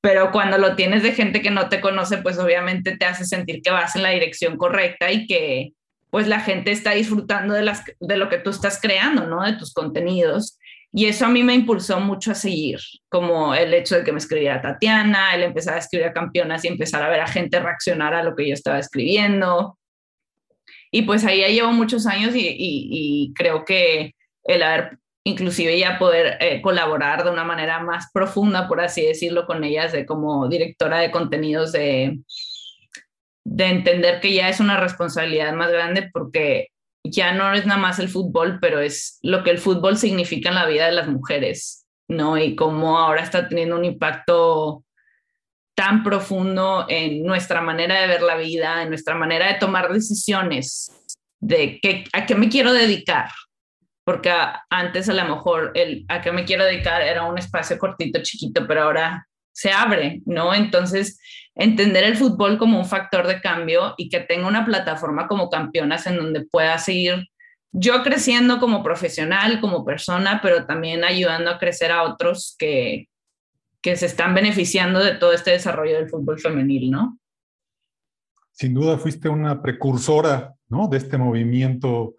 Pero 0.01 0.33
cuando 0.33 0.57
lo 0.57 0.75
tienes 0.77 1.03
de 1.03 1.13
gente 1.13 1.43
que 1.43 1.51
no 1.51 1.69
te 1.69 1.83
conoce, 1.83 2.17
pues 2.17 2.39
obviamente 2.39 2.97
te 2.97 3.05
hace 3.05 3.27
sentir 3.27 3.61
que 3.61 3.71
vas 3.71 3.97
en 3.97 4.03
la 4.03 4.09
dirección 4.09 4.57
correcta 4.57 5.13
y 5.13 5.27
que 5.27 5.73
pues 6.09 6.27
la 6.27 6.41
gente 6.41 6.73
está 6.73 6.93
disfrutando 6.93 7.53
de, 7.53 7.65
las, 7.65 7.85
de 8.01 8.17
lo 8.17 8.31
que 8.31 8.39
tú 8.39 8.49
estás 8.49 8.81
creando, 8.81 9.27
¿no? 9.27 9.43
De 9.43 9.59
tus 9.59 9.75
contenidos. 9.75 10.59
Y 10.99 11.05
eso 11.05 11.27
a 11.27 11.29
mí 11.29 11.43
me 11.43 11.53
impulsó 11.53 12.01
mucho 12.01 12.31
a 12.31 12.35
seguir, 12.35 12.81
como 13.11 13.55
el 13.55 13.75
hecho 13.75 13.97
de 13.97 14.03
que 14.03 14.13
me 14.13 14.19
escribiera 14.19 14.63
Tatiana, 14.63 15.35
el 15.35 15.43
empezar 15.43 15.75
a 15.75 15.79
escribir 15.79 16.07
a 16.07 16.15
campeonas 16.15 16.65
y 16.65 16.69
empezar 16.69 17.03
a 17.03 17.11
ver 17.11 17.21
a 17.21 17.27
gente 17.27 17.61
reaccionar 17.61 18.15
a 18.15 18.23
lo 18.23 18.35
que 18.35 18.49
yo 18.49 18.55
estaba 18.55 18.79
escribiendo. 18.79 19.79
Y 20.91 21.03
pues 21.03 21.23
ahí 21.27 21.41
ya 21.41 21.49
llevo 21.49 21.71
muchos 21.71 22.07
años 22.07 22.33
y, 22.35 23.31
creo 23.37 23.67
que 23.67 24.15
el 24.45 24.63
haber 24.63 24.97
inclusive 25.25 25.79
ya 25.79 25.99
poder 25.99 26.39
eh, 26.41 26.63
colaborar 26.63 27.25
de 27.25 27.31
una 27.31 27.45
manera 27.45 27.79
más 27.81 28.07
profunda, 28.11 28.67
por 28.67 28.81
así 28.81 29.05
decirlo, 29.05 29.45
con 29.45 29.65
ellas 29.65 29.93
de 29.93 30.07
como 30.07 30.49
directora 30.49 31.01
de 31.01 31.11
contenidos 31.11 31.73
de, 31.73 32.21
de 33.45 33.67
entender 33.67 34.21
que 34.21 34.33
ya 34.33 34.49
es 34.49 34.61
una 34.61 34.81
responsabilidad 34.81 35.53
más 35.53 35.71
grande 35.71 36.09
porque 36.11 36.69
ya 37.11 37.33
no 37.33 37.53
es 37.53 37.67
nada 37.67 37.81
más 37.81 37.99
el 37.99 38.09
fútbol, 38.09 38.59
pero 38.61 38.81
es 38.81 39.19
lo 39.23 39.43
que 39.43 39.51
el 39.51 39.59
fútbol 39.59 39.97
significa 39.97 40.49
en 40.49 40.55
la 40.55 40.67
vida 40.67 40.87
de 40.87 40.93
las 40.93 41.09
mujeres, 41.09 41.87
¿no? 42.09 42.39
Y 42.39 42.55
cómo 42.55 42.99
ahora 42.99 43.23
está 43.23 43.49
teniendo 43.49 43.77
un 43.77 43.85
impacto 43.85 44.85
tan 45.75 46.03
profundo 46.03 46.87
en 46.89 47.23
nuestra 47.23 47.61
manera 47.61 48.01
de 48.01 48.07
ver 48.07 48.23
la 48.23 48.37
vida, 48.37 48.83
en 48.83 48.89
nuestra 48.89 49.15
manera 49.15 49.47
de 49.49 49.59
tomar 49.59 49.93
decisiones, 49.93 50.91
de 51.39 51.79
qué, 51.83 52.05
a 52.13 52.25
qué 52.25 52.35
me 52.35 52.49
quiero 52.49 52.73
dedicar. 52.73 53.29
Porque 54.05 54.33
antes 54.71 55.09
a 55.09 55.15
lo 55.15 55.25
mejor 55.25 55.73
el 55.75 56.05
a 56.09 56.21
qué 56.21 56.33
me 56.33 56.45
quiero 56.45 56.65
dedicar 56.65 57.03
era 57.03 57.25
un 57.25 57.39
espacio 57.39 57.77
cortito, 57.77 58.23
chiquito, 58.23 58.67
pero 58.67 58.85
ahora 58.85 59.27
se 59.57 59.73
abre, 59.73 60.21
¿no? 60.27 60.53
Entonces, 60.53 61.19
entender 61.55 62.05
el 62.05 62.19
fútbol 62.19 62.59
como 62.59 62.79
un 62.79 62.85
factor 62.85 63.27
de 63.27 63.41
cambio 63.41 63.95
y 63.97 64.11
que 64.11 64.21
tenga 64.21 64.47
una 64.47 64.67
plataforma 64.67 65.27
como 65.29 65.49
campeonas 65.49 66.07
en 66.07 66.17
donde 66.19 66.45
pueda 66.45 66.77
seguir 66.77 67.27
yo 67.73 68.03
creciendo 68.03 68.61
como 68.61 68.83
profesional, 68.83 69.61
como 69.63 69.83
persona, 69.85 70.41
pero 70.43 70.67
también 70.67 71.05
ayudando 71.05 71.51
a 71.51 71.59
crecer 71.59 71.91
a 71.91 72.03
otros 72.03 72.55
que, 72.59 73.09
que 73.81 73.97
se 73.97 74.07
están 74.07 74.35
beneficiando 74.35 75.03
de 75.03 75.15
todo 75.15 75.33
este 75.33 75.53
desarrollo 75.53 75.97
del 75.97 76.11
fútbol 76.11 76.39
femenil, 76.39 76.91
¿no? 76.91 77.19
Sin 78.53 78.75
duda 78.75 78.99
fuiste 78.99 79.31
una 79.31 79.63
precursora, 79.63 80.55
¿no? 80.69 80.87
De 80.89 80.99
este 80.99 81.17
movimiento 81.17 82.15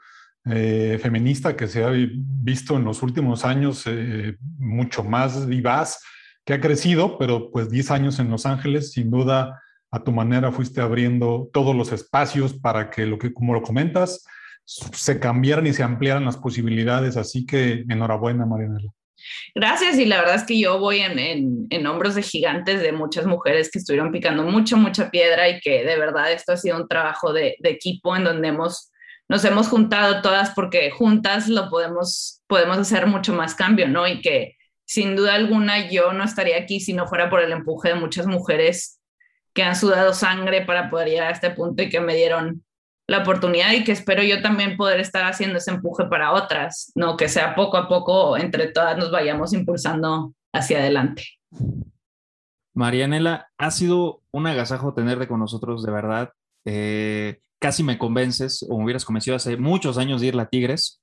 eh, 0.45 0.99
feminista 1.01 1.55
que 1.55 1.67
se 1.67 1.83
ha 1.83 1.91
visto 1.91 2.77
en 2.77 2.83
los 2.83 3.03
últimos 3.03 3.45
años 3.45 3.83
eh, 3.85 4.37
mucho 4.57 5.03
más 5.03 5.45
vivaz 5.47 5.99
que 6.47 6.53
ha 6.53 6.61
crecido, 6.61 7.17
pero 7.17 7.51
pues 7.51 7.69
10 7.69 7.91
años 7.91 8.19
en 8.19 8.31
Los 8.31 8.45
Ángeles, 8.45 8.93
sin 8.93 9.11
duda, 9.11 9.61
a 9.91 10.03
tu 10.05 10.13
manera 10.13 10.49
fuiste 10.53 10.79
abriendo 10.79 11.49
todos 11.51 11.75
los 11.75 11.91
espacios 11.91 12.53
para 12.53 12.89
que, 12.89 13.05
lo 13.05 13.19
que 13.19 13.33
como 13.33 13.53
lo 13.53 13.61
comentas, 13.61 14.25
se 14.63 15.19
cambiaran 15.19 15.67
y 15.67 15.73
se 15.73 15.83
ampliaran 15.83 16.23
las 16.23 16.37
posibilidades. 16.37 17.17
Así 17.17 17.45
que 17.45 17.83
enhorabuena, 17.89 18.45
Marianela. 18.45 18.89
Gracias, 19.55 19.99
y 19.99 20.05
la 20.05 20.19
verdad 20.19 20.35
es 20.35 20.43
que 20.45 20.57
yo 20.57 20.79
voy 20.79 20.99
en, 20.99 21.85
hombros 21.85 22.15
de 22.15 22.21
gigantes 22.21 22.81
de 22.81 22.93
muchas 22.93 23.25
mujeres 23.25 23.69
que 23.69 23.79
estuvieron 23.79 24.13
picando 24.13 24.43
mucho, 24.43 24.77
mucha 24.77 25.11
piedra 25.11 25.49
y 25.49 25.59
que 25.59 25.83
de 25.83 25.97
verdad 25.97 26.31
esto 26.31 26.53
ha 26.53 26.57
sido 26.57 26.77
un 26.77 26.87
trabajo 26.87 27.33
de, 27.33 27.57
de 27.59 27.71
equipo 27.71 28.15
en 28.15 28.23
donde 28.23 28.47
hemos, 28.47 28.93
nos 29.27 29.43
hemos 29.43 29.67
juntado 29.67 30.21
todas 30.21 30.51
porque 30.51 30.91
juntas 30.91 31.49
lo 31.49 31.69
podemos, 31.69 32.41
podemos 32.47 32.77
hacer 32.77 33.05
mucho 33.05 33.33
más 33.33 33.53
cambio, 33.53 33.89
¿no? 33.89 34.07
Y 34.07 34.21
que 34.21 34.56
sin 34.87 35.15
duda 35.15 35.35
alguna 35.35 35.89
yo 35.89 36.13
no 36.13 36.23
estaría 36.23 36.57
aquí 36.57 36.79
si 36.79 36.93
no 36.93 37.07
fuera 37.07 37.29
por 37.29 37.41
el 37.41 37.51
empuje 37.51 37.89
de 37.89 37.95
muchas 37.95 38.25
mujeres 38.25 38.99
que 39.53 39.63
han 39.63 39.75
sudado 39.75 40.13
sangre 40.13 40.65
para 40.65 40.89
poder 40.89 41.09
llegar 41.09 41.27
a 41.27 41.31
este 41.31 41.51
punto 41.51 41.83
y 41.83 41.89
que 41.89 41.99
me 41.99 42.15
dieron 42.15 42.63
la 43.07 43.19
oportunidad 43.19 43.71
y 43.73 43.83
que 43.83 43.91
espero 43.91 44.23
yo 44.23 44.41
también 44.41 44.77
poder 44.77 44.99
estar 44.99 45.23
haciendo 45.25 45.57
ese 45.57 45.71
empuje 45.71 46.05
para 46.05 46.33
otras, 46.33 46.91
no 46.95 47.17
que 47.17 47.29
sea 47.29 47.55
poco 47.55 47.77
a 47.77 47.87
poco 47.87 48.37
entre 48.37 48.67
todas 48.67 48.97
nos 48.97 49.11
vayamos 49.11 49.53
impulsando 49.53 50.33
hacia 50.53 50.79
adelante. 50.79 51.23
Marianela, 52.73 53.49
ha 53.57 53.71
sido 53.71 54.21
un 54.31 54.47
agasajo 54.47 54.93
tenerte 54.93 55.27
con 55.27 55.39
nosotros, 55.39 55.83
de 55.83 55.91
verdad. 55.91 56.31
Eh, 56.63 57.39
casi 57.59 57.83
me 57.83 57.97
convences 57.97 58.65
o 58.69 58.77
me 58.77 58.83
hubieras 58.83 59.03
convencido 59.03 59.35
hace 59.35 59.57
muchos 59.57 59.97
años 59.97 60.21
de 60.21 60.27
ir 60.27 60.39
a 60.39 60.47
Tigres. 60.47 60.99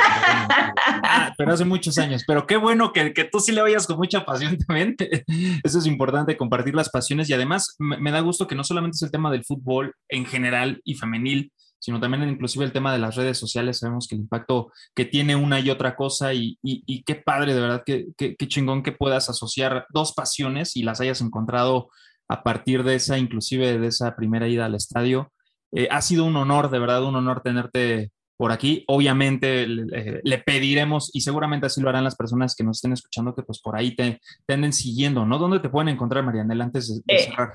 Ah, 1.02 1.32
pero 1.36 1.52
hace 1.52 1.64
muchos 1.64 1.98
años. 1.98 2.24
Pero 2.26 2.46
qué 2.46 2.56
bueno 2.56 2.92
que, 2.92 3.12
que, 3.12 3.24
tú 3.24 3.40
sí 3.40 3.52
le 3.52 3.62
vayas 3.62 3.86
con 3.86 3.96
mucha 3.96 4.24
pasión 4.24 4.56
también. 4.58 4.96
Eso 5.64 5.78
es 5.78 5.86
importante, 5.86 6.36
compartir 6.36 6.74
las 6.74 6.88
pasiones. 6.88 7.28
Y 7.28 7.32
además 7.32 7.76
me, 7.78 8.10
da 8.10 8.20
gusto 8.20 8.46
que 8.46 8.54
no 8.54 8.64
solamente 8.64 8.96
es 8.96 9.02
el 9.02 9.10
tema 9.10 9.30
del 9.30 9.44
fútbol 9.44 9.94
en 10.08 10.24
general 10.26 10.80
y 10.84 10.94
femenil, 10.94 11.52
sino 11.78 12.00
también 12.00 12.28
inclusive 12.28 12.64
el 12.64 12.72
tema 12.72 12.92
de 12.92 12.98
las 12.98 13.16
redes 13.16 13.38
sociales. 13.38 13.78
Sabemos 13.78 14.06
que 14.08 14.14
el 14.14 14.22
impacto 14.22 14.72
que 14.94 15.04
tiene 15.04 15.36
una 15.36 15.60
y 15.60 15.70
otra 15.70 15.96
cosa 15.96 16.32
y, 16.34 16.58
y, 16.62 17.02
qué 17.02 17.16
padre, 17.16 17.54
de 17.54 17.60
verdad, 17.60 17.82
qué, 17.84 18.06
qué 18.16 18.48
chingón 18.48 18.82
que 18.82 18.92
puedas 18.92 19.28
asociar 19.28 19.86
dos 19.90 20.12
pasiones 20.12 20.76
y 20.76 20.82
las 20.82 21.00
hayas 21.00 21.20
encontrado 21.20 21.88
a 22.28 22.42
partir 22.42 22.84
de 22.84 22.94
esa, 22.94 23.18
inclusive 23.18 23.78
de 23.78 23.88
esa 23.88 24.14
primera 24.14 24.46
ida 24.48 24.66
al 24.66 24.74
estadio. 24.76 25.32
Eh, 25.72 25.88
ha 25.90 26.02
sido 26.02 26.24
un 26.24 26.36
honor, 26.36 26.70
de 26.70 26.78
verdad, 26.78 27.04
un 27.04 27.16
honor 27.16 27.42
tenerte 27.42 28.12
por 28.40 28.52
aquí. 28.52 28.84
Obviamente 28.88 29.66
le, 29.66 30.38
pediremos, 30.38 31.10
y 31.12 31.20
seguramente 31.20 31.66
así 31.66 31.82
lo 31.82 31.90
harán 31.90 32.04
las 32.04 32.16
personas 32.16 32.56
que 32.56 32.64
nos 32.64 32.78
estén 32.78 32.94
escuchando, 32.94 33.34
que 33.34 33.42
pues 33.42 33.60
por 33.60 33.76
ahí 33.76 33.94
te, 33.94 34.18
te 34.46 34.54
anden 34.54 34.72
siguiendo, 34.72 35.26
¿no? 35.26 35.36
¿Dónde 35.36 35.60
te 35.60 35.68
pueden 35.68 35.90
encontrar, 35.90 36.24
Marianela, 36.24 36.64
antes 36.64 37.02
de, 37.04 37.14
eh, 37.14 37.24
cerrar? 37.24 37.52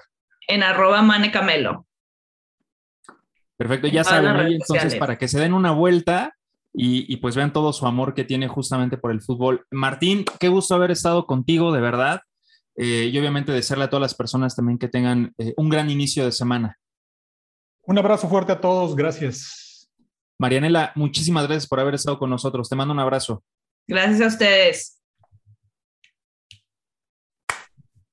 En 0.48 0.62
arroba 0.62 1.02
manecamelo. 1.02 1.88
Perfecto, 3.58 3.88
ya 3.88 4.04
saben, 4.04 4.38
entonces 4.46 4.94
para 4.94 5.18
que 5.18 5.28
se 5.28 5.40
den 5.40 5.56
una 5.56 5.72
vuelta 5.72 6.36
y, 6.72 7.18
pues 7.18 7.36
vean 7.36 7.52
todo 7.52 7.74
su 7.74 7.88
amor 7.88 8.14
que 8.14 8.24
tiene 8.24 8.48
justamente 8.48 8.98
por 8.98 9.10
el 9.10 9.24
fútbol. 9.24 9.66
Martín, 9.72 10.24
qué 10.40 10.50
gusto 10.50 10.76
haber 10.76 10.92
estado 10.92 11.26
contigo, 11.26 11.74
de 11.74 11.82
verdad. 11.82 12.22
Eh, 12.76 13.10
y 13.12 13.18
obviamente 13.18 13.52
desearle 13.52 13.86
a 13.86 13.90
todas 13.90 14.02
las 14.02 14.14
personas 14.14 14.56
también 14.56 14.78
que 14.78 14.90
tengan 14.90 15.34
eh, 15.40 15.56
un 15.58 15.70
gran 15.70 15.90
inicio 15.90 16.26
de 16.26 16.32
semana. 16.32 16.78
Un 17.88 17.98
abrazo 17.98 18.30
fuerte 18.30 18.52
a 18.52 18.62
todos, 18.62 18.96
gracias. 18.96 19.65
Marianela, 20.40 20.92
muchísimas 20.96 21.46
gracias 21.46 21.68
por 21.68 21.80
haber 21.80 21.96
estado 21.96 22.20
con 22.20 22.30
nosotros. 22.30 22.70
Te 22.70 22.76
mando 22.76 22.94
un 22.94 23.00
abrazo. 23.00 23.44
Gracias 23.88 24.22
a 24.22 24.28
ustedes. 24.28 25.02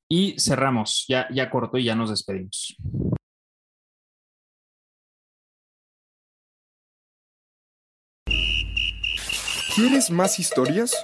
Y 0.09 0.39
cerramos, 0.39 1.07
ya, 1.09 1.27
ya 1.33 1.49
corto 1.49 1.79
y 1.79 1.85
ya 1.85 1.95
nos 1.95 2.11
despedimos. 2.11 2.77
¿Quieres 9.75 10.11
más 10.11 10.39
historias? 10.39 10.95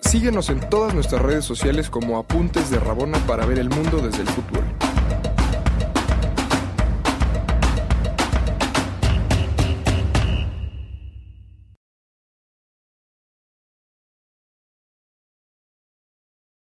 Síguenos 0.00 0.48
en 0.48 0.60
todas 0.70 0.94
nuestras 0.94 1.20
redes 1.20 1.44
sociales 1.44 1.90
como 1.90 2.16
Apuntes 2.16 2.70
de 2.70 2.78
Rabona 2.78 3.18
para 3.26 3.44
ver 3.46 3.58
el 3.58 3.68
mundo 3.68 3.98
desde 3.98 4.22
el 4.22 4.28
fútbol. 4.28 4.64